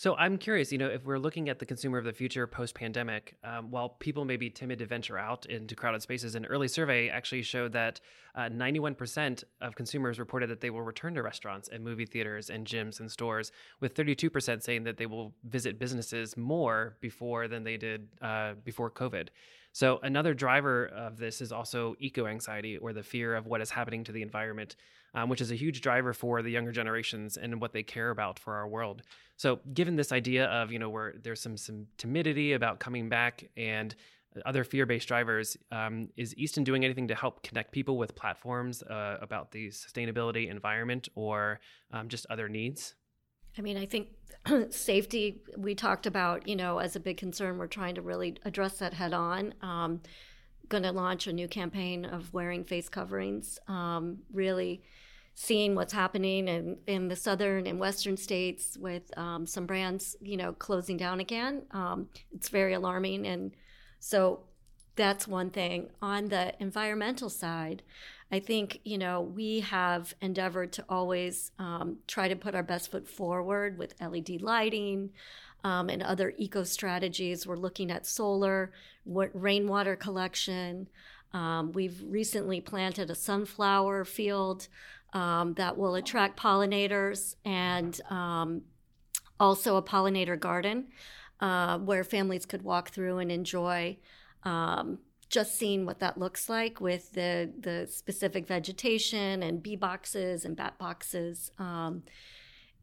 So 0.00 0.16
I'm 0.16 0.38
curious, 0.38 0.72
you 0.72 0.78
know, 0.78 0.88
if 0.88 1.04
we're 1.04 1.18
looking 1.18 1.50
at 1.50 1.58
the 1.58 1.66
consumer 1.66 1.98
of 1.98 2.06
the 2.06 2.12
future 2.14 2.46
post-pandemic, 2.46 3.36
um, 3.44 3.70
while 3.70 3.90
people 3.90 4.24
may 4.24 4.38
be 4.38 4.48
timid 4.48 4.78
to 4.78 4.86
venture 4.86 5.18
out 5.18 5.44
into 5.44 5.76
crowded 5.76 6.00
spaces, 6.00 6.34
an 6.34 6.46
early 6.46 6.68
survey 6.68 7.10
actually 7.10 7.42
showed 7.42 7.74
that 7.74 8.00
uh, 8.34 8.48
91% 8.48 9.44
of 9.60 9.74
consumers 9.74 10.18
reported 10.18 10.48
that 10.48 10.62
they 10.62 10.70
will 10.70 10.80
return 10.80 11.14
to 11.16 11.22
restaurants 11.22 11.68
and 11.68 11.84
movie 11.84 12.06
theaters 12.06 12.48
and 12.48 12.66
gyms 12.66 13.00
and 13.00 13.10
stores, 13.10 13.52
with 13.80 13.94
32% 13.94 14.62
saying 14.62 14.84
that 14.84 14.96
they 14.96 15.04
will 15.04 15.34
visit 15.44 15.78
businesses 15.78 16.34
more 16.34 16.96
before 17.02 17.46
than 17.46 17.62
they 17.62 17.76
did 17.76 18.08
uh, 18.22 18.54
before 18.64 18.90
COVID. 18.90 19.28
So 19.72 20.00
another 20.02 20.32
driver 20.32 20.86
of 20.86 21.18
this 21.18 21.42
is 21.42 21.52
also 21.52 21.94
eco 21.98 22.26
anxiety 22.26 22.78
or 22.78 22.94
the 22.94 23.02
fear 23.02 23.36
of 23.36 23.46
what 23.46 23.60
is 23.60 23.68
happening 23.68 24.02
to 24.04 24.12
the 24.12 24.22
environment, 24.22 24.76
um, 25.14 25.28
which 25.28 25.40
is 25.40 25.50
a 25.50 25.54
huge 25.54 25.80
driver 25.80 26.12
for 26.12 26.42
the 26.42 26.50
younger 26.50 26.72
generations 26.72 27.36
and 27.36 27.60
what 27.60 27.72
they 27.72 27.82
care 27.82 28.10
about 28.10 28.38
for 28.38 28.54
our 28.54 28.68
world. 28.68 29.02
So 29.36 29.60
given 29.72 29.96
this 29.96 30.12
idea 30.12 30.46
of 30.46 30.70
you 30.72 30.78
know 30.78 30.90
where 30.90 31.14
there's 31.22 31.40
some 31.40 31.56
some 31.56 31.86
timidity 31.96 32.52
about 32.52 32.80
coming 32.80 33.08
back 33.08 33.48
and 33.56 33.94
other 34.46 34.62
fear-based 34.62 35.08
drivers, 35.08 35.56
um, 35.72 36.08
is 36.16 36.34
Easton 36.36 36.62
doing 36.62 36.84
anything 36.84 37.08
to 37.08 37.14
help 37.14 37.42
connect 37.42 37.72
people 37.72 37.96
with 37.96 38.14
platforms 38.14 38.82
uh, 38.84 39.16
about 39.20 39.50
the 39.50 39.68
sustainability 39.68 40.48
environment 40.48 41.08
or 41.14 41.58
um, 41.92 42.08
just 42.08 42.26
other 42.30 42.48
needs? 42.48 42.94
I 43.58 43.62
mean, 43.62 43.76
I 43.76 43.86
think 43.86 44.08
safety 44.70 45.42
we 45.56 45.74
talked 45.74 46.06
about, 46.06 46.46
you 46.46 46.56
know, 46.56 46.78
as 46.78 46.96
a 46.96 47.00
big 47.00 47.16
concern. 47.16 47.58
We're 47.58 47.66
trying 47.66 47.96
to 47.96 48.02
really 48.02 48.36
address 48.44 48.78
that 48.78 48.94
head 48.94 49.12
on. 49.12 49.54
Um, 49.62 50.00
going 50.70 50.84
to 50.84 50.92
launch 50.92 51.26
a 51.26 51.32
new 51.32 51.46
campaign 51.46 52.06
of 52.06 52.32
wearing 52.32 52.64
face 52.64 52.88
coverings. 52.88 53.58
Um, 53.68 54.20
really 54.32 54.82
seeing 55.34 55.74
what's 55.74 55.92
happening 55.92 56.48
in, 56.48 56.76
in 56.86 57.08
the 57.08 57.16
southern 57.16 57.66
and 57.66 57.78
western 57.78 58.16
states 58.16 58.76
with 58.78 59.16
um, 59.18 59.46
some 59.46 59.66
brands, 59.66 60.16
you 60.20 60.36
know, 60.36 60.52
closing 60.52 60.96
down 60.96 61.20
again. 61.20 61.62
Um, 61.70 62.08
it's 62.32 62.48
very 62.48 62.74
alarming, 62.74 63.26
and 63.26 63.52
so 64.00 64.40
that's 64.96 65.26
one 65.26 65.50
thing. 65.50 65.90
On 66.02 66.28
the 66.28 66.54
environmental 66.60 67.30
side, 67.30 67.82
I 68.30 68.38
think, 68.38 68.80
you 68.84 68.98
know, 68.98 69.22
we 69.22 69.60
have 69.60 70.14
endeavored 70.20 70.72
to 70.74 70.84
always 70.88 71.52
um, 71.58 71.98
try 72.06 72.28
to 72.28 72.36
put 72.36 72.54
our 72.54 72.62
best 72.62 72.90
foot 72.90 73.08
forward 73.08 73.78
with 73.78 73.94
LED 74.00 74.42
lighting 74.42 75.10
um, 75.64 75.88
and 75.88 76.02
other 76.02 76.32
eco 76.36 76.64
strategies. 76.64 77.46
We're 77.46 77.56
looking 77.56 77.90
at 77.90 78.06
solar, 78.06 78.72
what, 79.04 79.30
rainwater 79.34 79.96
collection. 79.96 80.88
Um, 81.32 81.72
we've 81.72 82.02
recently 82.06 82.60
planted 82.60 83.10
a 83.10 83.14
sunflower 83.14 84.04
field 84.04 84.68
um, 85.12 85.54
that 85.54 85.76
will 85.76 85.94
attract 85.94 86.38
pollinators 86.38 87.36
and 87.44 88.00
um, 88.10 88.62
also 89.38 89.76
a 89.76 89.82
pollinator 89.82 90.38
garden 90.38 90.86
uh, 91.40 91.78
where 91.78 92.04
families 92.04 92.46
could 92.46 92.62
walk 92.62 92.90
through 92.90 93.18
and 93.18 93.32
enjoy 93.32 93.96
um, 94.44 94.98
just 95.28 95.56
seeing 95.56 95.86
what 95.86 96.00
that 96.00 96.18
looks 96.18 96.48
like 96.48 96.80
with 96.80 97.12
the 97.12 97.50
the 97.60 97.86
specific 97.88 98.46
vegetation 98.46 99.42
and 99.42 99.62
bee 99.62 99.76
boxes 99.76 100.44
and 100.44 100.56
bat 100.56 100.76
boxes. 100.78 101.50
Um, 101.58 102.02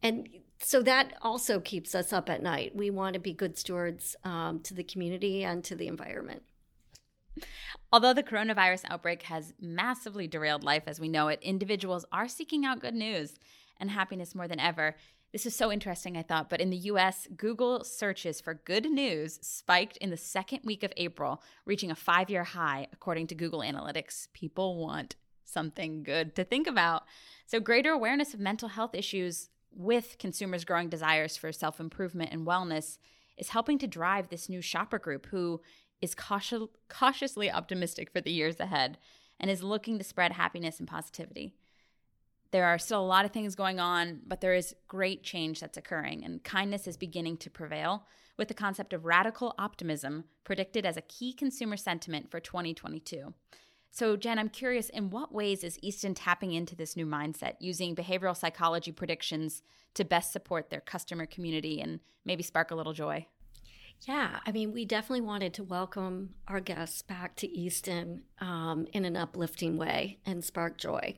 and 0.02 0.30
so 0.60 0.82
that 0.84 1.14
also 1.22 1.60
keeps 1.60 1.94
us 1.94 2.12
up 2.12 2.30
at 2.30 2.42
night. 2.42 2.76
We 2.76 2.90
want 2.90 3.14
to 3.14 3.20
be 3.20 3.34
good 3.34 3.58
stewards 3.58 4.16
um, 4.24 4.60
to 4.62 4.74
the 4.74 4.84
community 4.84 5.44
and 5.44 5.64
to 5.66 5.76
the 5.76 5.88
environment. 5.88 6.44
Although 7.92 8.14
the 8.14 8.24
coronavirus 8.24 8.84
outbreak 8.90 9.24
has 9.24 9.54
massively 9.62 10.28
derailed 10.28 10.64
life 10.64 10.84
as 10.88 11.00
we 11.00 11.08
know 11.08 11.28
it, 11.28 11.40
individuals 11.42 12.06
are 12.12 12.28
seeking 12.28 12.66
out 12.66 12.80
good 12.80 12.96
news 12.96 13.36
and 13.80 13.92
happiness 13.92 14.36
more 14.36 14.48
than 14.48 14.60
ever. 14.60 14.96
This 15.32 15.46
is 15.46 15.56
so 15.56 15.72
interesting, 15.72 16.18
I 16.18 16.24
thought. 16.24 16.50
But 16.50 16.62
in 16.62 16.70
the 16.70 16.78
US, 16.78 17.28
Google 17.36 17.84
searches 17.84 18.42
for 18.42 18.56
good 18.56 18.90
news 18.90 19.40
spiked 19.42 19.98
in 19.98 20.10
the 20.10 20.18
second 20.18 20.62
week 20.64 20.84
of 20.84 20.94
April, 20.98 21.44
reaching 21.66 21.92
a 21.92 21.96
five 21.96 22.30
year 22.30 22.44
high, 22.44 22.88
according 22.92 23.28
to 23.28 23.36
Google 23.36 23.60
Analytics. 23.60 24.30
People 24.34 24.78
want 24.78 25.16
something 25.44 26.04
good 26.04 26.36
to 26.36 26.44
think 26.44 26.66
about. 26.68 27.04
So, 27.46 27.60
greater 27.60 27.92
awareness 27.92 28.34
of 28.34 28.40
mental 28.40 28.70
health 28.70 28.96
issues 28.96 29.50
with 29.72 30.18
consumers' 30.18 30.66
growing 30.66 30.90
desires 30.90 31.38
for 31.38 31.52
self 31.52 31.80
improvement 31.80 32.32
and 32.32 32.46
wellness 32.46 32.98
is 33.38 33.50
helping 33.50 33.78
to 33.80 33.88
drive 33.88 34.30
this 34.30 34.50
new 34.50 34.62
shopper 34.62 35.00
group 35.00 35.28
who 35.28 35.62
is 36.02 36.16
cautious, 36.16 36.64
cautiously 36.90 37.52
optimistic 37.52 38.12
for 38.12 38.22
the 38.22 38.32
years 38.32 38.60
ahead 38.60 38.98
and 39.40 39.52
is 39.52 39.64
looking 39.64 39.98
to 39.98 40.04
spread 40.04 40.32
happiness 40.34 40.80
and 40.80 40.88
positivity. 40.88 41.54
There 42.52 42.66
are 42.66 42.80
still 42.80 43.02
a 43.02 43.06
lot 43.06 43.26
of 43.26 43.32
things 43.32 43.56
going 43.56 43.80
on, 43.80 44.22
but 44.26 44.42
there 44.42 44.54
is 44.54 44.76
great 44.88 45.24
change 45.24 45.60
that's 45.60 45.78
occurring, 45.78 46.24
and 46.24 46.44
kindness 46.44 46.88
is 46.88 46.98
beginning 46.98 47.38
to 47.38 47.50
prevail, 47.50 48.06
with 48.38 48.48
the 48.48 48.54
concept 48.54 48.94
of 48.94 49.06
radical 49.06 49.54
optimism 49.60 50.24
predicted 50.44 50.86
as 50.86 50.96
a 50.96 51.02
key 51.02 51.34
consumer 51.34 51.76
sentiment 51.76 52.32
for 52.32 52.40
2022. 52.40 53.34
So, 53.92 54.16
Jen, 54.16 54.38
I'm 54.38 54.50
curious 54.50 54.90
in 54.90 55.10
what 55.10 55.34
ways 55.34 55.64
is 55.64 55.80
Easton 55.82 56.14
tapping 56.14 56.52
into 56.52 56.76
this 56.76 56.96
new 56.96 57.06
mindset, 57.06 57.54
using 57.60 57.96
behavioral 57.96 58.38
psychology 58.38 58.92
predictions 58.92 59.64
to 59.96 60.06
best 60.06 60.32
support 60.32 60.70
their 60.70 60.82
customer 60.82 61.26
community 61.26 61.82
and 61.82 62.00
maybe 62.24 62.44
spark 62.44 62.72
a 62.72 62.76
little 62.76 62.94
joy? 62.94 63.26
Yeah, 64.06 64.40
I 64.46 64.52
mean, 64.52 64.74
we 64.74 64.86
definitely 64.86 65.22
wanted 65.22 65.56
to 65.56 65.64
welcome 65.64 66.36
our 66.48 66.60
guests 66.60 67.02
back 67.02 67.36
to 67.38 67.48
Easton 67.48 68.24
um, 68.40 68.86
in 68.94 69.06
an 69.06 69.18
uplifting 69.18 69.78
way 69.78 70.20
and 70.26 70.44
spark 70.44 70.78
joy. 70.78 71.18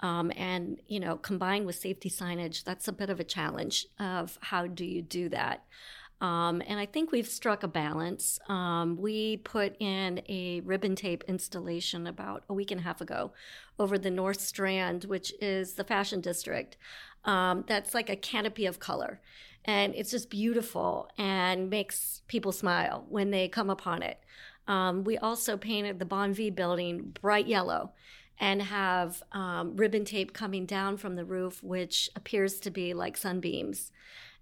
Um, 0.00 0.32
and, 0.36 0.80
you 0.86 1.00
know, 1.00 1.16
combined 1.16 1.66
with 1.66 1.76
safety 1.76 2.10
signage, 2.10 2.64
that's 2.64 2.88
a 2.88 2.92
bit 2.92 3.10
of 3.10 3.20
a 3.20 3.24
challenge 3.24 3.86
of 3.98 4.38
how 4.40 4.66
do 4.66 4.84
you 4.84 5.02
do 5.02 5.28
that. 5.30 5.64
Um, 6.20 6.62
and 6.66 6.80
I 6.80 6.86
think 6.86 7.12
we've 7.12 7.28
struck 7.28 7.62
a 7.62 7.68
balance. 7.68 8.38
Um, 8.48 8.96
we 8.96 9.38
put 9.38 9.76
in 9.80 10.22
a 10.28 10.60
ribbon 10.60 10.96
tape 10.96 11.24
installation 11.28 12.06
about 12.06 12.44
a 12.48 12.54
week 12.54 12.70
and 12.70 12.80
a 12.80 12.84
half 12.84 13.00
ago 13.00 13.32
over 13.78 13.98
the 13.98 14.10
North 14.10 14.40
Strand, 14.40 15.04
which 15.04 15.32
is 15.40 15.74
the 15.74 15.84
fashion 15.84 16.20
district. 16.20 16.78
Um, 17.24 17.64
that's 17.66 17.92
like 17.92 18.08
a 18.08 18.16
canopy 18.16 18.64
of 18.66 18.78
color. 18.78 19.20
And 19.64 19.94
it's 19.94 20.10
just 20.12 20.30
beautiful 20.30 21.10
and 21.18 21.68
makes 21.68 22.22
people 22.28 22.52
smile 22.52 23.04
when 23.08 23.30
they 23.30 23.48
come 23.48 23.68
upon 23.68 24.02
it. 24.02 24.20
Um, 24.68 25.04
we 25.04 25.18
also 25.18 25.56
painted 25.56 25.98
the 25.98 26.04
Bonvie 26.06 26.54
building 26.54 27.14
bright 27.20 27.46
yellow 27.46 27.92
and 28.38 28.62
have 28.62 29.22
um, 29.32 29.76
ribbon 29.76 30.04
tape 30.04 30.32
coming 30.32 30.66
down 30.66 30.96
from 30.96 31.16
the 31.16 31.24
roof, 31.24 31.62
which 31.62 32.10
appears 32.14 32.60
to 32.60 32.70
be 32.70 32.94
like 32.94 33.16
sunbeams. 33.16 33.92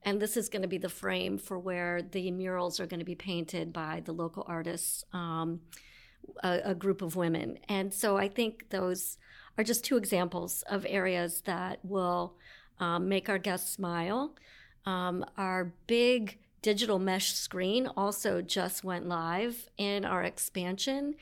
And 0.04 0.20
this 0.20 0.36
is 0.36 0.48
going 0.48 0.62
to 0.62 0.68
be 0.68 0.78
the 0.78 0.88
frame 0.88 1.38
for 1.38 1.58
where 1.58 2.02
the 2.02 2.30
murals 2.30 2.78
are 2.78 2.86
going 2.86 3.00
to 3.00 3.06
be 3.06 3.14
painted 3.14 3.72
by 3.72 4.02
the 4.04 4.12
local 4.12 4.44
artists, 4.46 5.04
um, 5.12 5.60
a, 6.42 6.60
a, 6.66 6.74
group 6.74 7.00
of 7.00 7.16
women. 7.16 7.58
And 7.68 7.92
so 7.92 8.16
I 8.16 8.28
think 8.28 8.70
those 8.70 9.16
are 9.56 9.64
just 9.64 9.84
two 9.84 9.96
examples 9.96 10.62
of 10.68 10.84
areas 10.88 11.42
that 11.42 11.78
will 11.82 12.34
um, 12.80 13.08
make 13.08 13.28
our 13.28 13.38
guests 13.38 13.72
smile. 13.72 14.34
Um, 14.84 15.24
our 15.38 15.72
big 15.86 16.38
digital 16.60 16.98
mesh 16.98 17.32
screen 17.32 17.86
also 17.96 18.42
just 18.42 18.84
went 18.84 19.06
live 19.06 19.68
in 19.76 20.04
our 20.04 20.22
expansion. 20.22 21.14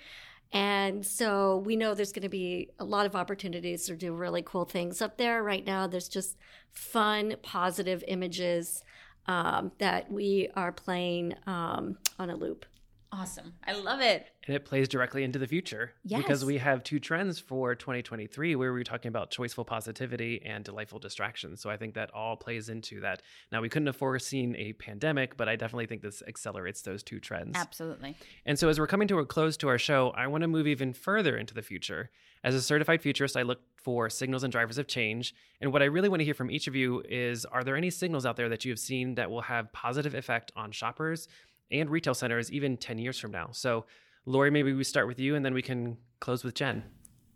And 0.53 1.05
so 1.05 1.59
we 1.65 1.77
know 1.77 1.95
there's 1.95 2.13
going 2.13 2.23
to 2.23 2.29
be 2.29 2.71
a 2.79 2.85
lot 2.85 3.07
of 3.07 3.17
opportunities 3.17 3.87
to 3.87 3.97
do 3.97 4.13
really 4.13 4.43
cool 4.43 4.65
things 4.65 5.01
up 5.01 5.17
there. 5.17 5.43
Right 5.43 5.65
now, 5.65 5.87
there's 5.87 6.09
just 6.09 6.37
fun, 6.73 7.37
positive 7.43 8.05
images 8.07 8.85
um, 9.27 9.73
that 9.79 10.11
we 10.11 10.49
are 10.55 10.73
playing 10.73 11.35
um, 11.47 11.97
on 12.19 12.29
a 12.29 12.37
loop. 12.37 12.67
Awesome. 13.11 13.55
I 13.67 13.73
love 13.73 14.01
it. 14.01 14.32
And 14.47 14.57
it 14.57 14.65
plays 14.65 14.89
directly 14.89 15.23
into 15.23 15.39
the 15.39 15.47
future. 15.47 15.93
Yes. 16.05 16.21
Because 16.21 16.45
we 16.45 16.59
have 16.59 16.83
two 16.83 16.99
trends 16.99 17.39
for 17.39 17.75
2023 17.75 18.57
where 18.57 18.73
we're 18.73 18.83
talking 18.83 19.09
about 19.09 19.31
choiceful 19.31 19.67
positivity 19.67 20.43
and 20.45 20.65
delightful 20.65 20.99
distractions. 20.99 21.61
So 21.61 21.71
I 21.71 21.77
think 21.77 21.95
that 21.95 22.13
all 22.13 22.37
plays 22.37 22.69
into 22.69 23.01
that. 23.01 23.23
Now, 23.53 23.61
we 23.61 23.69
couldn't 23.69 23.87
have 23.87 23.97
foreseen 23.97 24.57
a 24.57 24.73
pandemic, 24.73 25.37
but 25.37 25.49
I 25.49 25.55
definitely 25.55 25.87
think 25.87 26.03
this 26.03 26.23
accelerates 26.27 26.83
those 26.83 27.03
two 27.03 27.21
trends. 27.21 27.53
Absolutely. 27.55 28.17
And 28.45 28.59
so 28.59 28.69
as 28.69 28.81
we're 28.81 28.89
coming 28.89 29.09
to 29.09 29.21
a 29.21 29.27
close 29.27 29.57
to 29.59 29.69
our 29.69 29.79
show, 29.79 30.11
I 30.17 30.27
want 30.27 30.43
to 30.43 30.49
move 30.49 30.67
even 30.67 30.93
further 30.93 31.37
into 31.37 31.55
the 31.55 31.63
future. 31.63 32.11
As 32.43 32.57
a 32.57 32.61
certified 32.61 33.01
futurist, 33.01 33.37
I 33.37 33.43
look 33.43 33.61
for 33.77 34.11
signals 34.11 34.43
and 34.43 34.51
drivers 34.51 34.79
of 34.79 34.89
change. 34.89 35.35
And 35.61 35.73
what 35.73 35.83
I 35.83 35.87
really 35.87 36.09
want 36.09 36.19
to 36.21 36.25
hear 36.25 36.35
from 36.35 36.51
each 36.51 36.67
of 36.67 36.75
you 36.75 37.03
is 37.09 37.45
are 37.45 37.63
there 37.63 37.77
any 37.77 37.91
signals 37.91 38.27
out 38.27 38.37
there 38.37 38.49
that 38.49 38.65
you 38.65 38.73
have 38.73 38.81
seen 38.81 39.15
that 39.15 39.31
will 39.31 39.43
have 39.43 39.73
positive 39.73 40.15
effect 40.15 40.51
on 40.57 40.73
shoppers? 40.73 41.29
and 41.73 41.91
retail 41.91 42.15
centers 42.15 42.53
even 42.53 42.77
10 42.77 42.99
years 42.99 43.19
from 43.19 43.33
now. 43.33 43.49
So, 43.53 43.87
Lori, 44.25 44.51
maybe 44.51 44.73
we 44.73 44.85
start 44.85 45.07
with 45.07 45.19
you 45.19 45.35
and 45.35 45.45
then 45.45 45.55
we 45.55 45.63
can 45.63 45.97
close 46.21 46.45
with 46.45 46.55
Jen. 46.55 46.85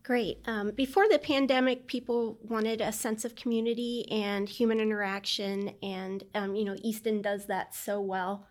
Great. 0.02 0.38
Um, 0.46 0.70
before 0.70 1.08
the 1.08 1.18
pandemic, 1.18 1.88
people 1.88 2.38
wanted 2.42 2.80
a 2.80 2.92
sense 2.92 3.24
of 3.24 3.34
community 3.34 4.06
and 4.08 4.48
human 4.48 4.78
interaction, 4.78 5.74
and 5.82 6.22
um, 6.32 6.54
you 6.54 6.64
know, 6.64 6.76
Easton 6.80 7.20
does 7.20 7.46
that 7.46 7.74
so 7.74 8.00
well. 8.00 8.46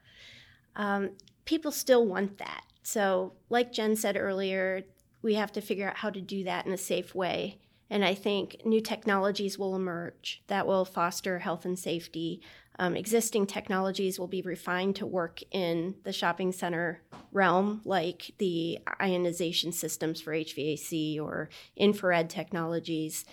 Um, 0.75 1.11
people 1.45 1.71
still 1.71 2.05
want 2.05 2.39
that. 2.39 2.63
So, 2.83 3.35
like 3.49 3.71
Jen 3.71 3.95
said 3.95 4.17
earlier, 4.17 4.83
we 5.21 5.35
have 5.35 5.53
to 5.53 5.61
figure 5.61 5.87
out 5.87 5.95
how 5.95 6.09
to 6.09 6.19
do 6.19 6.43
that 6.43 6.65
in 6.65 6.73
a 6.73 6.77
safe 6.77 7.15
way. 7.15 7.59
And 7.89 8.03
I 8.03 8.15
think 8.15 8.57
new 8.65 8.81
technologies 8.81 9.57
will 9.57 9.75
emerge 9.75 10.43
that 10.47 10.67
will 10.67 10.83
foster 10.83 11.39
health 11.39 11.63
and 11.63 11.79
safety. 11.79 12.41
Um, 12.77 12.95
existing 12.97 13.47
technologies 13.47 14.19
will 14.19 14.27
be 14.27 14.41
refined 14.41 14.97
to 14.97 15.05
work 15.05 15.41
in 15.51 15.95
the 16.03 16.11
shopping 16.11 16.51
center 16.51 17.01
realm, 17.31 17.81
like 17.85 18.31
the 18.37 18.79
ionization 19.01 19.71
systems 19.71 20.19
for 20.19 20.33
HVAC 20.33 21.19
or 21.19 21.49
infrared 21.77 22.29
technologies. 22.29 23.23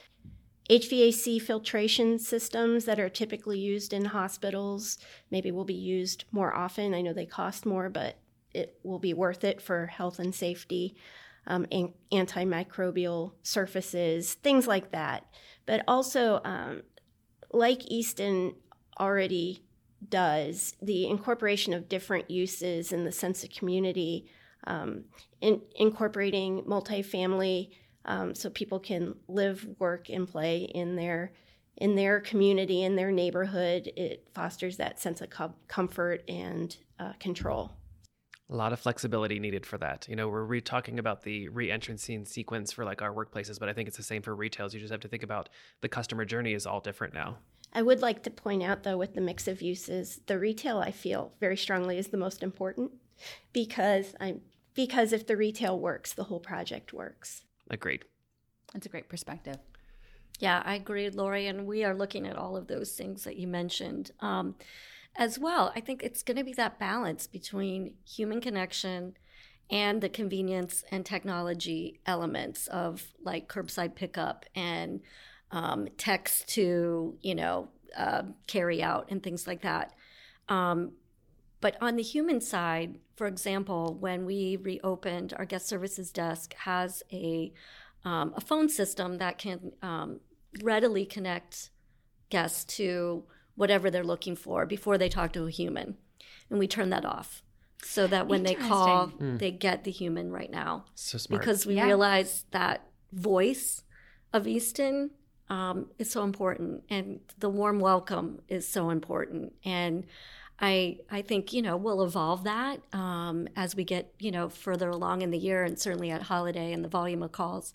HVAC 0.71 1.43
filtration 1.43 2.19
systems 2.19 2.85
that 2.85 3.01
are 3.01 3.09
typically 3.09 3.59
used 3.59 3.93
in 3.93 4.05
hospitals 4.07 4.99
maybe 5.31 5.51
will 5.51 5.65
be 5.65 5.75
used 5.75 6.25
more 6.31 6.55
often. 6.55 6.95
I 6.95 7.03
know 7.03 7.13
they 7.13 7.27
cost 7.27 7.67
more, 7.67 7.91
but 7.91 8.17
it 8.55 8.79
will 8.85 9.01
be 9.01 9.13
worth 9.13 9.43
it 9.43 9.61
for 9.61 9.87
health 9.87 10.21
and 10.21 10.35
safety, 10.35 10.95
um, 11.49 11.67
and 11.73 11.93
antimicrobial 12.13 13.33
surfaces, 13.43 14.35
things 14.35 14.69
like 14.69 14.93
that. 14.93 15.27
But 15.67 15.83
also, 15.89 16.41
um, 16.45 16.83
like 17.53 17.85
Easton 17.91 18.55
already 18.99 19.65
does, 20.09 20.75
the 20.83 21.07
incorporation 21.07 21.73
of 21.73 21.89
different 21.89 22.31
uses 22.31 22.93
and 22.93 23.07
the 23.07 23.13
sense 23.13 23.45
of 23.45 23.51
community, 23.51 24.27
um, 24.67 25.05
in, 25.41 25.61
incorporating 25.77 26.63
multifamily 26.63 27.71
um, 28.05 28.35
so 28.35 28.51
people 28.51 28.81
can 28.81 29.15
live, 29.29 29.67
work, 29.79 30.09
and 30.11 30.29
play 30.29 30.63
in 30.75 30.97
their 30.97 31.33
in 31.79 31.97
their 31.97 32.21
community, 32.21 32.83
in 32.83 32.97
their 32.97 33.11
neighborhood. 33.11 33.91
It 33.97 34.29
fosters 34.35 34.77
that 34.77 35.01
sense 35.01 35.23
of 35.23 35.31
com- 35.31 35.55
comfort 35.69 36.23
and 36.29 36.77
uh, 36.99 37.15
control. 37.19 37.73
A 38.51 38.55
lot 38.55 38.75
of 38.75 38.81
flexibility 38.81 39.41
needed 39.41 39.65
for 39.65 39.79
that. 39.79 40.07
You 40.07 40.15
know, 40.15 40.29
we're 40.29 40.45
re 40.45 40.61
talking 40.61 40.99
about 40.99 41.23
the 41.23 41.49
re-entrancing 41.49 42.27
sequence 42.27 42.73
for 42.73 42.85
like 42.85 43.01
our 43.01 43.13
workplaces, 43.13 43.59
but 43.59 43.71
I 43.71 43.73
think 43.73 43.89
it's 43.89 43.97
the 43.97 44.03
same 44.03 44.21
for 44.21 44.37
retails. 44.37 44.75
You 44.75 44.81
just 44.81 44.93
have 44.93 45.01
to 45.01 45.09
think 45.09 45.23
about 45.23 45.49
the 45.81 45.89
customer 45.89 46.27
journey 46.27 46.53
is 46.53 46.67
all 46.67 46.81
different 46.81 47.15
now. 47.15 47.39
I 47.73 47.83
would 47.83 48.03
like 48.03 48.23
to 48.25 48.31
point 48.31 48.63
out, 48.63 48.83
though, 48.83 48.99
with 48.99 49.15
the 49.15 49.21
mix 49.21 49.49
of 49.49 49.63
uses, 49.63 50.21
the 50.27 50.39
retail 50.39 50.79
I 50.79 50.91
feel 50.91 51.33
very 51.41 51.57
strongly 51.57 51.99
is 51.99 52.09
the 52.09 52.17
most 52.17 52.43
important 52.43 52.93
because 53.53 54.15
I'm 54.21 54.43
because 54.75 55.13
if 55.13 55.27
the 55.27 55.37
retail 55.37 55.79
works, 55.79 56.13
the 56.13 56.25
whole 56.25 56.41
project 56.41 56.93
works. 56.93 57.45
Agreed. 57.71 58.05
That's 58.73 58.87
a 58.87 58.89
great 58.89 59.09
perspective. 59.09 59.59
Yeah, 60.39 60.63
I 60.65 60.75
agree, 60.75 61.09
Lori, 61.11 61.47
and 61.47 61.67
we 61.67 61.85
are 61.85 61.95
looking 61.95 62.27
at 62.27 62.37
all 62.37 62.57
of 62.57 62.67
those 62.67 62.93
things 62.93 63.25
that 63.25 63.37
you 63.37 63.47
mentioned. 63.47 64.11
Um, 64.21 64.57
as 65.15 65.39
well, 65.39 65.73
I 65.77 65.81
think 65.81 66.03
it's 66.03 66.23
going 66.23 66.39
to 66.39 66.45
be 66.45 66.55
that 66.55 66.79
balance 66.79 67.27
between 67.27 67.95
human 68.09 68.41
connection 68.41 69.15
and 69.71 70.01
the 70.01 70.09
convenience 70.09 70.85
and 70.91 71.05
technology 71.05 72.01
elements 72.07 72.67
of 72.69 73.13
like 73.23 73.49
curbside 73.49 73.95
pickup 73.95 74.47
and 74.55 75.01
um, 75.53 75.87
text 75.99 76.49
to 76.49 77.17
you 77.23 77.35
know 77.35 77.69
uh, 77.97 78.23
carry 78.47 78.83
out 78.83 79.07
and 79.11 79.23
things 79.23 79.47
like 79.47 79.63
that. 79.63 79.93
Um, 80.49 80.93
but 81.61 81.77
on 81.81 81.97
the 81.97 82.03
human 82.03 82.41
side, 82.41 82.99
for 83.15 83.27
example, 83.27 83.97
when 84.01 84.27
we 84.27 84.57
reopened, 84.57 85.33
our 85.37 85.45
guest 85.45 85.69
services 85.69 86.11
desk 86.11 86.55
has 86.55 87.03
a 87.13 87.53
um, 88.05 88.33
a 88.37 88.41
phone 88.41 88.69
system 88.69 89.19
that 89.19 89.39
can 89.39 89.73
um, 89.81 90.21
readily 90.63 91.07
connect 91.07 91.71
guests 92.31 92.65
to 92.77 93.25
whatever 93.55 93.91
they're 93.91 94.03
looking 94.03 94.35
for 94.35 94.67
before 94.67 94.99
they 94.99 95.09
talk 95.09 95.33
to 95.35 95.47
a 95.47 95.51
human, 95.51 95.97
and 96.51 96.59
we 96.59 96.67
turn 96.67 96.91
that 96.91 97.05
off 97.05 97.45
so 97.85 98.07
that 98.07 98.27
when 98.27 98.45
they 98.45 98.55
call, 98.55 99.09
mm. 99.09 99.39
they 99.39 99.51
get 99.51 99.85
the 99.85 99.91
human 99.91 100.31
right 100.33 100.51
now. 100.51 100.85
So 100.95 101.19
smart. 101.19 101.41
Because 101.41 101.67
we 101.67 101.77
yeah. 101.77 101.87
realize 101.87 102.45
that 102.53 102.87
voice 103.13 103.83
of 104.33 104.47
Easton 104.47 105.11
um, 105.49 105.87
is 105.99 106.11
so 106.11 106.25
important, 106.25 106.85
and 106.89 107.21
the 107.39 107.51
warm 107.51 107.81
welcome 107.81 108.41
is 108.49 108.67
so 108.67 108.91
important. 108.91 109.53
And 109.65 110.07
I 110.61 110.99
I 111.11 111.23
think 111.23 111.53
you 111.53 111.61
know 111.61 111.77
we'll 111.77 112.03
evolve 112.03 112.45
that 112.45 112.81
um, 112.93 113.49
as 113.57 113.75
we 113.75 113.85
get 113.85 114.15
you 114.19 114.31
know 114.31 114.49
further 114.49 114.89
along 114.89 115.23
in 115.23 115.31
the 115.31 115.39
year, 115.39 115.65
and 115.65 115.79
certainly 115.79 116.11
at 116.11 116.23
holiday 116.23 116.73
and 116.73 116.85
the 116.85 116.89
volume 116.89 117.23
of 117.23 117.33
calls. 117.33 117.75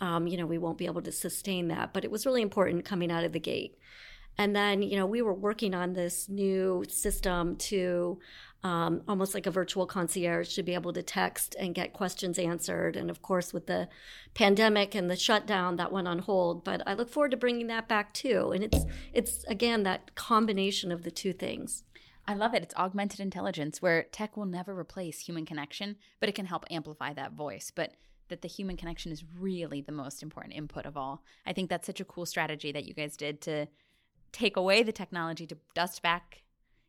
Um, 0.00 0.26
you 0.26 0.36
know 0.36 0.46
we 0.46 0.58
won't 0.58 0.78
be 0.78 0.86
able 0.86 1.02
to 1.02 1.12
sustain 1.12 1.68
that, 1.68 1.92
but 1.92 2.04
it 2.04 2.10
was 2.10 2.26
really 2.26 2.42
important 2.42 2.84
coming 2.84 3.10
out 3.10 3.24
of 3.24 3.32
the 3.32 3.40
gate. 3.40 3.78
And 4.36 4.54
then 4.54 4.82
you 4.82 4.96
know 4.96 5.06
we 5.06 5.22
were 5.22 5.34
working 5.34 5.74
on 5.74 5.92
this 5.92 6.28
new 6.28 6.84
system 6.88 7.56
to 7.56 8.18
um, 8.64 9.02
almost 9.06 9.34
like 9.34 9.46
a 9.46 9.50
virtual 9.50 9.86
concierge 9.86 10.54
to 10.54 10.62
be 10.62 10.72
able 10.72 10.94
to 10.94 11.02
text 11.02 11.54
and 11.60 11.74
get 11.74 11.92
questions 11.92 12.38
answered. 12.38 12.96
And 12.96 13.10
of 13.10 13.20
course, 13.20 13.52
with 13.52 13.66
the 13.66 13.88
pandemic 14.32 14.94
and 14.94 15.10
the 15.10 15.16
shutdown, 15.16 15.76
that 15.76 15.92
went 15.92 16.08
on 16.08 16.20
hold. 16.20 16.64
But 16.64 16.82
I 16.86 16.94
look 16.94 17.10
forward 17.10 17.32
to 17.32 17.36
bringing 17.36 17.66
that 17.66 17.88
back 17.88 18.14
too. 18.14 18.52
And 18.52 18.64
it's 18.64 18.84
it's 19.12 19.44
again 19.44 19.82
that 19.82 20.14
combination 20.14 20.90
of 20.90 21.02
the 21.02 21.10
two 21.10 21.34
things. 21.34 21.84
I 22.26 22.32
love 22.32 22.54
it. 22.54 22.62
It's 22.62 22.74
augmented 22.76 23.20
intelligence 23.20 23.82
where 23.82 24.04
tech 24.04 24.34
will 24.34 24.46
never 24.46 24.76
replace 24.76 25.20
human 25.20 25.44
connection, 25.44 25.96
but 26.18 26.30
it 26.30 26.34
can 26.34 26.46
help 26.46 26.64
amplify 26.70 27.12
that 27.12 27.34
voice. 27.34 27.70
But 27.72 27.92
that 28.28 28.40
the 28.40 28.48
human 28.48 28.78
connection 28.78 29.12
is 29.12 29.22
really 29.38 29.82
the 29.82 29.92
most 29.92 30.22
important 30.22 30.54
input 30.54 30.86
of 30.86 30.96
all. 30.96 31.22
I 31.44 31.52
think 31.52 31.68
that's 31.68 31.86
such 31.86 32.00
a 32.00 32.04
cool 32.06 32.24
strategy 32.24 32.72
that 32.72 32.86
you 32.86 32.94
guys 32.94 33.18
did 33.18 33.42
to 33.42 33.66
take 34.32 34.56
away 34.56 34.82
the 34.82 34.90
technology 34.90 35.46
to 35.46 35.58
dust 35.74 36.00
back 36.00 36.44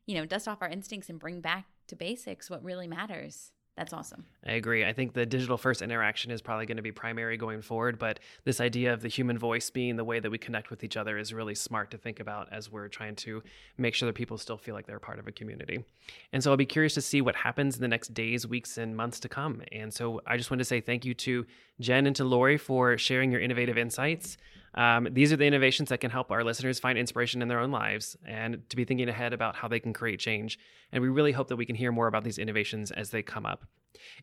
you 0.05 0.15
know, 0.15 0.25
dust 0.25 0.47
off 0.47 0.61
our 0.61 0.69
instincts 0.69 1.09
and 1.09 1.19
bring 1.19 1.41
back 1.41 1.65
to 1.87 1.95
basics 1.95 2.49
what 2.49 2.63
really 2.63 2.87
matters. 2.87 3.51
That's 3.77 3.91
awesome. 3.91 4.25
I 4.47 4.53
agree. 4.53 4.85
I 4.85 4.93
think 4.93 5.13
the 5.13 5.25
digital 5.25 5.57
first 5.57 5.81
interaction 5.81 6.31
is 6.31 6.41
probably 6.41 6.65
going 6.65 6.77
to 6.77 6.83
be 6.83 6.93
primary 6.93 7.35
going 7.35 7.61
forward, 7.61 7.99
but 7.99 8.21
this 8.45 8.61
idea 8.61 8.93
of 8.93 9.01
the 9.01 9.09
human 9.09 9.37
voice 9.37 9.69
being 9.69 9.97
the 9.97 10.03
way 10.05 10.21
that 10.21 10.31
we 10.31 10.37
connect 10.37 10.69
with 10.69 10.85
each 10.85 10.95
other 10.95 11.17
is 11.17 11.33
really 11.33 11.55
smart 11.55 11.91
to 11.91 11.97
think 11.97 12.21
about 12.21 12.47
as 12.53 12.71
we're 12.71 12.87
trying 12.87 13.15
to 13.17 13.43
make 13.77 13.93
sure 13.93 14.07
that 14.07 14.13
people 14.13 14.37
still 14.37 14.57
feel 14.57 14.75
like 14.75 14.87
they're 14.87 14.99
part 14.99 15.19
of 15.19 15.27
a 15.27 15.31
community. 15.31 15.83
And 16.31 16.41
so 16.41 16.51
I'll 16.51 16.57
be 16.57 16.65
curious 16.65 16.93
to 16.93 17.01
see 17.01 17.19
what 17.19 17.35
happens 17.35 17.75
in 17.75 17.81
the 17.81 17.89
next 17.89 18.13
days, 18.13 18.47
weeks, 18.47 18.77
and 18.77 18.95
months 18.95 19.19
to 19.21 19.29
come. 19.29 19.61
And 19.73 19.93
so 19.93 20.21
I 20.25 20.37
just 20.37 20.49
want 20.49 20.59
to 20.59 20.65
say 20.65 20.79
thank 20.79 21.03
you 21.03 21.13
to 21.13 21.45
Jen 21.81 22.07
and 22.07 22.15
to 22.15 22.23
Lori 22.23 22.57
for 22.57 22.97
sharing 22.97 23.29
your 23.29 23.41
innovative 23.41 23.77
insights. 23.77 24.37
Um, 24.75 25.07
these 25.11 25.31
are 25.31 25.37
the 25.37 25.45
innovations 25.45 25.89
that 25.89 25.99
can 25.99 26.11
help 26.11 26.31
our 26.31 26.43
listeners 26.43 26.79
find 26.79 26.97
inspiration 26.97 27.41
in 27.41 27.47
their 27.47 27.59
own 27.59 27.71
lives 27.71 28.17
and 28.27 28.61
to 28.69 28.75
be 28.75 28.83
thinking 28.83 29.07
ahead 29.09 29.33
about 29.33 29.55
how 29.55 29.67
they 29.67 29.79
can 29.79 29.93
create 29.93 30.19
change. 30.19 30.59
And 30.91 31.01
we 31.01 31.09
really 31.09 31.31
hope 31.31 31.47
that 31.47 31.55
we 31.55 31.65
can 31.65 31.75
hear 31.75 31.91
more 31.91 32.07
about 32.07 32.23
these 32.23 32.37
innovations 32.37 32.91
as 32.91 33.09
they 33.09 33.21
come 33.21 33.45
up. 33.45 33.65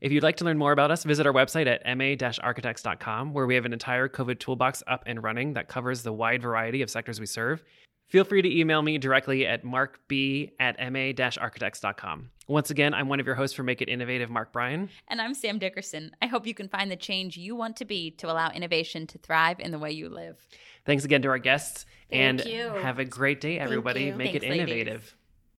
If 0.01 0.13
you'd 0.13 0.23
like 0.23 0.37
to 0.37 0.45
learn 0.45 0.59
more 0.59 0.73
about 0.73 0.91
us, 0.91 1.05
visit 1.05 1.27
our 1.27 1.33
website 1.33 1.67
at 1.67 1.97
ma-architects.com, 1.97 3.33
where 3.33 3.47
we 3.47 3.55
have 3.55 3.65
an 3.65 3.73
entire 3.73 4.09
COVID 4.09 4.39
toolbox 4.39 4.83
up 4.87 5.03
and 5.07 5.23
running 5.23 5.55
that 5.55 5.69
covers 5.69 6.03
the 6.03 6.13
wide 6.13 6.43
variety 6.43 6.83
of 6.83 6.91
sectors 6.91 7.19
we 7.19 7.27
serve. 7.27 7.63
Feel 8.09 8.25
free 8.25 8.43
to 8.43 8.59
email 8.59 8.83
me 8.83 8.99
directly 8.99 9.47
at 9.47 9.65
markb 9.65 10.51
at 10.61 10.77
ma-architects.com. 10.93 12.31
Once 12.47 12.71
again, 12.71 12.93
I'm 12.93 13.09
one 13.09 13.21
of 13.21 13.27
your 13.27 13.35
hosts 13.37 13.57
for 13.57 13.63
Make 13.63 13.81
It 13.81 13.89
Innovative, 13.89 14.29
Mark 14.29 14.53
Bryan. 14.53 14.91
And 15.09 15.21
I'm 15.23 15.33
Sam 15.33 15.59
Dickerson. 15.59 16.11
I 16.21 16.27
hope 16.27 16.47
you 16.47 16.53
can 16.53 16.69
find 16.69 16.91
the 16.91 16.97
change 16.97 17.37
you 17.39 17.57
want 17.57 17.77
to 17.77 17.85
be 17.87 18.11
to 18.13 18.31
allow 18.31 18.51
innovation 18.51 19.07
to 19.07 19.19
thrive 19.19 19.61
in 19.61 19.71
the 19.71 19.79
way 19.79 19.93
you 19.93 20.09
live. 20.11 20.47
Thanks 20.85 21.05
again 21.05 21.23
to 21.23 21.29
our 21.29 21.39
guests, 21.39 21.87
Thank 22.11 22.41
and 22.41 22.45
you. 22.53 22.69
have 22.83 22.99
a 22.99 23.05
great 23.05 23.41
day, 23.41 23.59
everybody. 23.59 24.11
Make 24.11 24.33
Thanks, 24.33 24.45
it 24.45 24.51
ladies. 24.51 24.59
innovative. 24.69 25.17